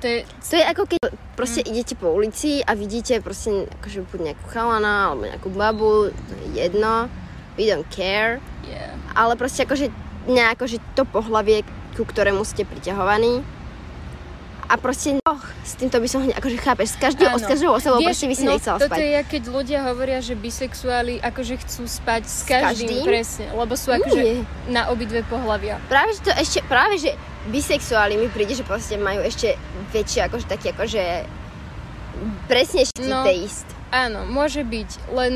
To 0.03 0.11
je, 0.11 0.27
To 0.27 0.53
je 0.59 0.65
ako 0.67 0.83
keď 0.91 0.99
proste 1.39 1.63
mm. 1.63 1.69
idete 1.71 1.93
po 1.95 2.11
ulici 2.11 2.59
a 2.59 2.75
vidíte 2.75 3.23
proste 3.23 3.63
akože 3.79 4.03
buď 4.11 4.19
nejakú 4.31 4.45
chalana 4.51 5.09
alebo 5.09 5.23
nejakú 5.23 5.49
babu, 5.55 6.11
to 6.11 6.33
je 6.35 6.47
jedno, 6.59 7.07
we 7.55 7.63
don't 7.65 7.87
care, 7.87 8.43
yeah. 8.67 8.91
ale 9.15 9.39
proste 9.39 9.63
akože 9.63 9.87
nejako, 10.27 10.67
že 10.67 10.83
to 10.99 11.07
pohlavie, 11.07 11.63
ku 11.95 12.03
ktorému 12.03 12.43
ste 12.43 12.67
priťahovaní 12.67 13.54
a 14.65 14.75
proste, 14.75 15.17
oh, 15.21 15.41
s 15.61 15.73
týmto 15.73 15.97
by 15.97 16.07
som 16.07 16.19
hneď, 16.19 16.35
akože 16.35 16.57
chápeš, 16.57 16.87
s, 16.89 16.97
každý, 16.97 17.23
Áno. 17.23 17.37
s 17.37 17.45
každou 17.45 17.71
osobou 17.71 17.97
Vieš, 17.97 18.07
proste 18.07 18.25
by 18.25 18.35
si 18.35 18.45
no, 18.45 18.51
nechcela 18.51 18.77
toto 18.77 18.89
spať. 18.89 18.99
je, 18.99 19.09
jak 19.13 19.27
keď 19.29 19.43
ľudia 19.47 19.79
hovoria, 19.85 20.19
že 20.19 20.33
bisexuáli 20.33 21.13
akože 21.19 21.55
chcú 21.61 21.83
spať 21.83 22.21
s 22.23 22.39
každým, 22.43 22.65
každým? 22.89 23.03
presne, 23.03 23.45
lebo 23.51 23.73
sú 23.73 23.89
akože 23.91 24.21
Nie. 24.21 24.41
na 24.67 24.89
obidve 24.89 25.21
pohľavia. 25.23 25.77
Práve, 25.85 26.13
že 26.13 26.21
to 26.21 26.31
ešte, 26.33 26.59
práve, 26.65 26.97
že 26.97 27.13
bisexuáli 27.47 28.15
mi 28.15 28.27
príde, 28.27 28.53
že 28.53 28.63
proste 28.63 28.95
majú 28.95 29.21
ešte 29.21 29.53
väčšie, 29.91 30.25
akože 30.25 30.45
taký, 30.45 30.73
akože 30.73 31.03
presnejší 32.47 33.05
No. 33.05 33.21
taste. 33.23 33.67
Áno, 33.91 34.25
môže 34.25 34.59
byť, 34.61 35.13
len 35.13 35.33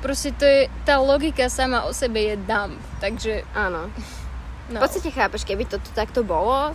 proste 0.00 0.32
to 0.32 0.44
je, 0.44 0.60
tá 0.86 0.96
logika 0.96 1.50
sama 1.50 1.84
o 1.84 1.92
sebe 1.92 2.20
je 2.22 2.34
dumb, 2.38 2.78
takže 2.98 3.44
Áno. 3.52 3.90
no. 4.68 4.78
V 4.78 4.82
podstate 4.82 5.10
chápeš, 5.10 5.44
keby 5.44 5.66
to 5.66 5.76
tu 5.76 5.90
takto 5.92 6.22
bolo, 6.22 6.72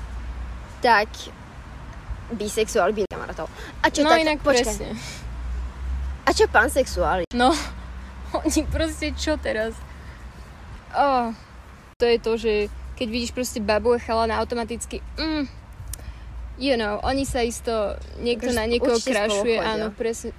tak 0.80 1.10
bisexuál 2.32 2.96
by 2.96 3.04
kamarátov. 3.12 3.52
A 3.84 3.92
čo 3.92 4.08
no 4.08 4.10
tak, 4.16 4.24
inak 4.24 4.40
počkaj, 4.40 4.64
presne. 4.64 4.90
a 6.24 6.30
čo 6.32 6.46
pansexuáli? 6.48 7.24
No, 7.36 7.52
oni 8.40 8.64
proste 8.72 9.12
čo 9.14 9.36
teraz? 9.36 9.76
Oh, 10.94 11.34
to 12.00 12.06
je 12.06 12.18
to, 12.22 12.32
že 12.38 12.54
keď 12.96 13.08
vidíš 13.10 13.32
proste 13.34 13.60
babu 13.60 13.98
a 13.98 14.00
chalana 14.00 14.38
automaticky, 14.38 15.02
mm, 15.18 15.50
you 16.62 16.78
know, 16.78 17.02
oni 17.02 17.26
sa 17.26 17.42
isto, 17.42 17.98
niekto 18.22 18.54
Akože 18.54 18.60
na 18.60 18.66
niekoho 18.70 18.98
krašuje, 19.02 19.58
áno, 19.58 19.90
presne. 19.92 20.32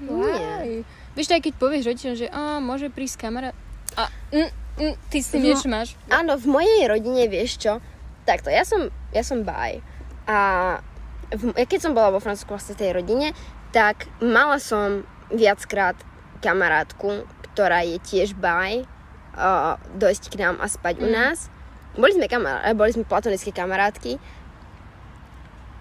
Nie. 0.00 0.08
Why? 0.08 0.68
Vieš, 1.12 1.28
tak 1.28 1.44
keď 1.44 1.54
povieš 1.60 1.84
rodičom, 1.84 2.14
že 2.16 2.26
a, 2.32 2.62
môže 2.62 2.88
prísť 2.88 3.28
kamarát 3.28 3.56
a 3.98 4.08
mm, 4.32 4.50
mm, 4.78 4.94
ty 5.10 5.18
s 5.20 5.34
tým 5.34 5.42
No. 5.42 5.46
niečo 5.50 5.66
máš. 5.68 5.88
Áno, 6.08 6.38
v 6.38 6.46
mojej 6.46 6.82
rodine, 6.86 7.26
vieš 7.26 7.58
čo, 7.58 7.82
takto, 8.24 8.48
ja 8.48 8.62
som, 8.62 8.88
ja 9.10 9.20
som 9.26 9.42
bi 9.42 9.82
a 10.30 10.38
keď 11.54 11.78
som 11.78 11.92
bola 11.94 12.10
vo 12.10 12.22
Francúzsku 12.22 12.50
vlastne 12.50 12.74
tej 12.74 12.94
rodine, 12.94 13.30
tak 13.70 14.10
mala 14.18 14.58
som 14.58 15.06
viackrát 15.30 15.94
kamarátku, 16.42 17.22
ktorá 17.50 17.86
je 17.86 18.02
tiež 18.02 18.34
bi, 18.34 18.82
uh, 19.36 19.78
dojsť 19.94 20.34
k 20.34 20.40
nám 20.42 20.58
a 20.58 20.66
spať 20.66 20.98
mm. 20.98 21.02
u 21.02 21.06
Mm. 21.06 21.14
nás. 21.14 21.38
Boli 21.94 22.12
sme, 22.14 22.26
kamará- 22.30 22.62
boli 22.74 22.90
sme 22.94 23.06
platonické 23.06 23.50
kamarátky 23.50 24.18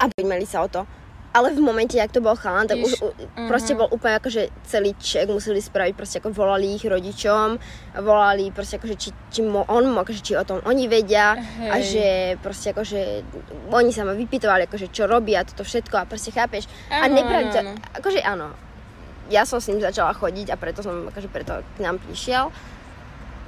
a 0.02 0.10
mali 0.26 0.46
sa 0.46 0.66
o 0.66 0.68
to. 0.70 0.86
Ale 1.30 1.54
v 1.54 1.62
momente, 1.62 1.94
jak 1.94 2.10
to 2.10 2.20
bol 2.20 2.34
chalan, 2.34 2.66
tak 2.66 2.78
už 2.78 2.90
Jež- 2.90 3.04
u, 3.04 3.14
proste 3.46 3.74
mhm. 3.74 3.80
bol 3.80 3.88
úplne 3.92 4.18
akože 4.18 4.50
celý 4.64 4.98
ček 4.98 5.30
museli 5.30 5.62
spraviť, 5.62 5.94
proste 5.94 6.18
ako 6.18 6.34
volali 6.34 6.74
ich 6.74 6.82
rodičom, 6.82 7.62
volali 7.98 8.50
proste 8.50 8.78
akože 8.78 8.96
či, 8.98 9.10
či 9.30 9.42
mo, 9.42 9.62
on, 9.64 9.86
akože 9.94 10.22
či 10.22 10.34
o 10.34 10.42
tom 10.42 10.58
oni 10.64 10.86
vedia 10.86 11.38
a 11.70 11.78
Hej. 11.78 11.86
že 11.86 12.06
proste 12.42 12.74
akože 12.74 13.22
oni 13.70 13.92
sa 13.92 14.04
ma 14.04 14.14
vypytovali, 14.14 14.66
akože 14.66 14.90
čo 14.90 15.06
robia, 15.06 15.46
toto 15.46 15.62
všetko 15.62 15.96
a 15.96 16.10
proste 16.10 16.30
chápeš. 16.30 16.66
a 16.90 17.06
Áno, 17.06 17.14
nepravda, 17.14 17.62
áno, 17.62 17.72
áno. 17.72 17.94
akože 17.94 18.20
áno, 18.20 18.48
ja 19.30 19.46
som 19.46 19.62
s 19.62 19.70
ním 19.70 19.78
začala 19.80 20.18
chodiť 20.18 20.50
a 20.50 20.58
preto 20.58 20.82
som 20.82 21.06
akože 21.06 21.30
preto 21.30 21.62
k 21.62 21.80
nám 21.80 22.02
prišiel. 22.02 22.50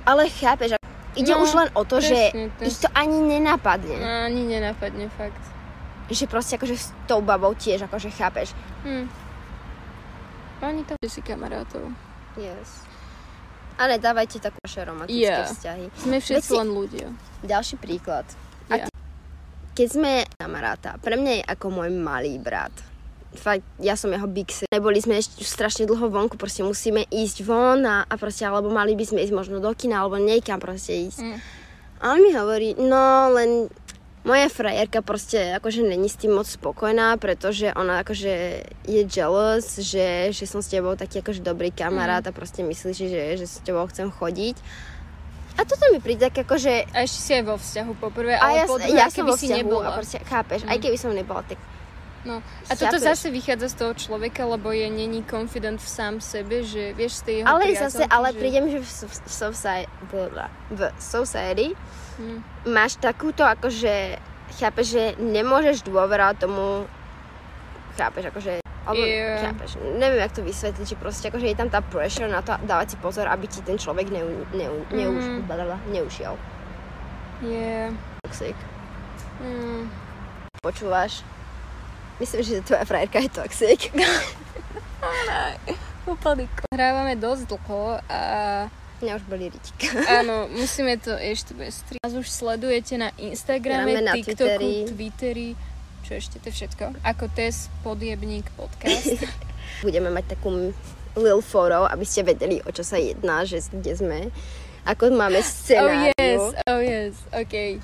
Ale 0.02 0.30
chápeš, 0.30 0.78
ide 1.14 1.34
No, 1.34 1.42
už 1.42 1.54
len 1.56 1.70
o 1.74 1.82
to, 1.82 1.98
že 1.98 2.30
presne, 2.30 2.54
to- 2.56 2.64
ich 2.64 2.78
to 2.78 2.90
ani 2.94 3.18
nenapadne. 3.20 3.98
No, 3.98 4.10
ani 4.28 4.42
nenapadne 4.48 5.10
fakt. 5.12 5.42
Že 6.12 6.28
proste 6.28 6.60
akože 6.60 6.76
s 6.76 6.92
tou 7.08 7.24
babou 7.24 7.56
tiež 7.56 7.88
akože 7.88 8.12
chápeš. 8.12 8.52
Hm. 8.84 9.08
Oni 10.62 10.84
to 10.84 10.94
si 11.08 11.24
kamarátov. 11.24 11.88
Yes. 12.36 12.86
Ale 13.80 13.98
dávajte 13.98 14.38
takú 14.44 14.60
vaše 14.62 14.84
romantické 14.86 15.26
Yeah. 15.26 15.48
vzťahy. 15.48 15.86
Sme 15.98 16.18
všetci 16.22 16.52
len 16.54 16.70
ľudia. 16.70 17.08
Ďalší 17.42 17.82
príklad. 17.82 18.28
Ja. 18.70 18.86
Keď 19.74 19.88
sme 19.88 20.12
kamaráta, 20.38 21.00
pre 21.02 21.18
mňa 21.18 21.42
je 21.42 21.44
ako 21.48 21.66
môj 21.82 21.90
malý 21.90 22.38
brat. 22.38 22.76
Fakt, 23.32 23.64
ja 23.80 23.96
som 23.96 24.12
jeho 24.12 24.28
big 24.28 24.52
sis. 24.52 24.68
Neboli 24.68 25.00
sme 25.00 25.16
ešte 25.16 25.48
strašne 25.48 25.88
dlho 25.88 26.12
vonku, 26.12 26.36
proste 26.36 26.68
musíme 26.68 27.08
ísť 27.08 27.48
von 27.48 27.80
a, 27.88 28.04
a 28.04 28.14
proste, 28.20 28.44
alebo 28.44 28.68
mali 28.68 28.92
by 28.94 29.08
sme 29.08 29.24
ísť 29.24 29.32
možno 29.32 29.64
do 29.64 29.72
kina, 29.72 30.04
alebo 30.04 30.20
niekam 30.20 30.60
proste 30.60 31.08
ísť. 31.08 31.24
Mm. 31.24 31.38
A 32.02 32.04
on 32.12 32.20
mi 32.20 32.36
hovorí, 32.36 32.76
no 32.76 33.32
len 33.32 33.72
moja 34.22 34.48
frajerka 34.54 35.02
proste 35.02 35.58
akože 35.58 35.82
není 35.82 36.06
s 36.06 36.20
tým 36.22 36.38
moc 36.38 36.46
spokojná, 36.46 37.18
pretože 37.18 37.74
ona 37.74 38.06
akože 38.06 38.34
je 38.86 39.02
jealous, 39.10 39.82
že, 39.82 40.30
že 40.30 40.46
som 40.46 40.62
s 40.62 40.70
tebou 40.70 40.94
taký 40.94 41.26
akože 41.26 41.42
dobrý 41.42 41.74
kamarát 41.74 42.22
a 42.26 42.32
proste 42.36 42.62
myslí, 42.62 42.92
že, 42.94 43.22
že 43.42 43.46
s 43.50 43.66
tebou 43.66 43.86
chcem 43.90 44.14
chodiť. 44.14 44.56
A 45.60 45.68
toto 45.68 45.84
mi 45.92 46.00
príde 46.00 46.32
tak 46.32 46.48
akože 46.48 46.96
A 46.96 47.04
ešte 47.04 47.20
si 47.20 47.32
aj 47.36 47.44
vo 47.44 47.56
vzťahu 47.60 47.92
poprvé, 48.00 48.40
ale 48.40 48.64
ja, 48.64 48.66
po 48.70 48.80
druhé, 48.80 48.96
ja 48.96 49.12
som 49.12 49.28
keby 49.28 49.32
vo 49.34 49.38
si 49.38 49.48
nebola. 49.52 49.90
a 49.92 49.98
proste, 50.00 50.18
chápeš, 50.24 50.64
aj 50.64 50.78
Mm. 50.80 50.84
keby 50.88 50.98
som 50.98 51.12
nebola, 51.12 51.42
tak 51.44 51.60
No. 52.22 52.38
A 52.70 52.78
toto 52.78 53.02
Chápeš? 53.02 53.18
zase 53.18 53.28
vychádza 53.34 53.68
z 53.74 53.76
toho 53.82 53.94
človeka, 53.98 54.46
lebo 54.46 54.70
je 54.70 54.86
není 54.94 55.26
confident 55.26 55.82
v 55.82 55.90
sám 55.90 56.22
sebe, 56.22 56.62
že 56.62 56.94
vieš 56.94 57.18
z 57.18 57.22
tej 57.26 57.36
jeho 57.42 57.50
ale 57.50 57.74
zase, 57.74 58.06
ale 58.06 58.30
že... 58.30 58.38
príde 58.38 58.60
mi, 58.62 58.70
že 58.78 58.80
v, 58.86 58.86
v, 58.86 59.16
v, 59.26 59.30
society, 59.34 59.90
v 60.70 60.82
society 61.02 61.68
Hm. 62.22 62.38
máš 62.70 63.02
takúto 63.02 63.42
akože, 63.42 64.22
chápeš, 64.62 64.94
že 64.94 65.04
nemôžeš 65.18 65.82
dôverať 65.82 66.46
tomu, 66.46 66.86
chápeš, 67.98 68.30
akože, 68.30 68.62
alebo, 68.86 69.02
Yeah. 69.02 69.42
chápeš, 69.42 69.82
neviem, 69.98 70.22
jak 70.22 70.38
to 70.38 70.46
vysvetliť, 70.46 70.86
že 70.86 71.02
proste 71.02 71.34
akože 71.34 71.50
je 71.50 71.58
tam 71.58 71.74
tá 71.74 71.82
pressure 71.82 72.30
na 72.30 72.46
to 72.46 72.54
dávať 72.62 72.94
si 72.94 72.98
pozor, 73.02 73.26
aby 73.26 73.50
ti 73.50 73.66
ten 73.66 73.82
človek 73.82 74.14
neu, 74.14 74.46
neu, 74.54 74.86
Mhm. 74.94 75.50
blablabla, 75.50 75.82
neušiel. 75.90 76.38
Yeah. 77.42 77.90
Toxic. 78.22 78.54
Mm. 79.42 79.90
Počúvaš? 80.62 81.26
Myslím, 82.22 82.46
že 82.46 82.62
tvoja 82.62 82.86
frajerka 82.86 83.18
je 83.18 83.34
toxic. 83.34 83.90
Úplný 86.06 86.46
Hrávame 86.70 87.18
dosť 87.18 87.50
dlho 87.50 87.98
a 88.06 88.22
Mňa 89.02 89.14
už 89.18 89.24
boli 89.26 89.50
riťka. 89.50 89.88
áno, 90.22 90.46
musíme 90.54 90.98
to 91.02 91.18
ešte 91.18 91.58
bez 91.58 91.82
tri. 91.90 91.98
Nás 92.02 92.14
už 92.14 92.30
sledujete 92.30 93.02
na 93.02 93.10
Instagrame, 93.18 93.98
na 94.02 94.14
TikToku, 94.14 94.38
Twitteri. 94.38 94.74
Twitteri. 94.94 95.50
Čo 96.06 96.12
ešte, 96.18 96.36
to 96.42 96.50
je 96.50 96.54
všetko. 96.62 96.84
Ako 97.02 97.30
Test 97.34 97.74
Podjebník 97.82 98.46
podcast. 98.54 99.26
Budeme 99.86 100.14
mať 100.14 100.38
takú 100.38 100.74
little 101.18 101.44
photo, 101.44 101.90
aby 101.90 102.06
ste 102.06 102.22
vedeli, 102.22 102.62
o 102.62 102.70
čo 102.70 102.86
sa 102.86 103.02
jedná, 103.02 103.42
že 103.46 103.62
kde 103.74 103.94
sme. 103.98 104.20
Ako 104.86 105.10
máme 105.14 105.42
oh 105.44 105.46
scenáriu. 105.46 106.14
yes, 106.18 106.42
oh 106.70 106.82
yes, 106.82 107.14
ok. 107.34 107.82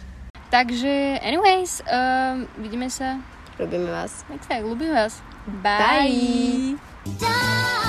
Takže, 0.47 1.19
anyways, 1.25 1.83
um, 1.91 2.47
vidíme 2.61 2.87
sa 2.87 3.19
Ľubíme 3.57 3.89
vás. 3.89 4.21
next 4.29 4.47
time. 4.47 4.69
Ľúbim 4.69 4.93
vás. 4.93 5.19
Bye. 5.65 6.77
Bye. 7.19 7.86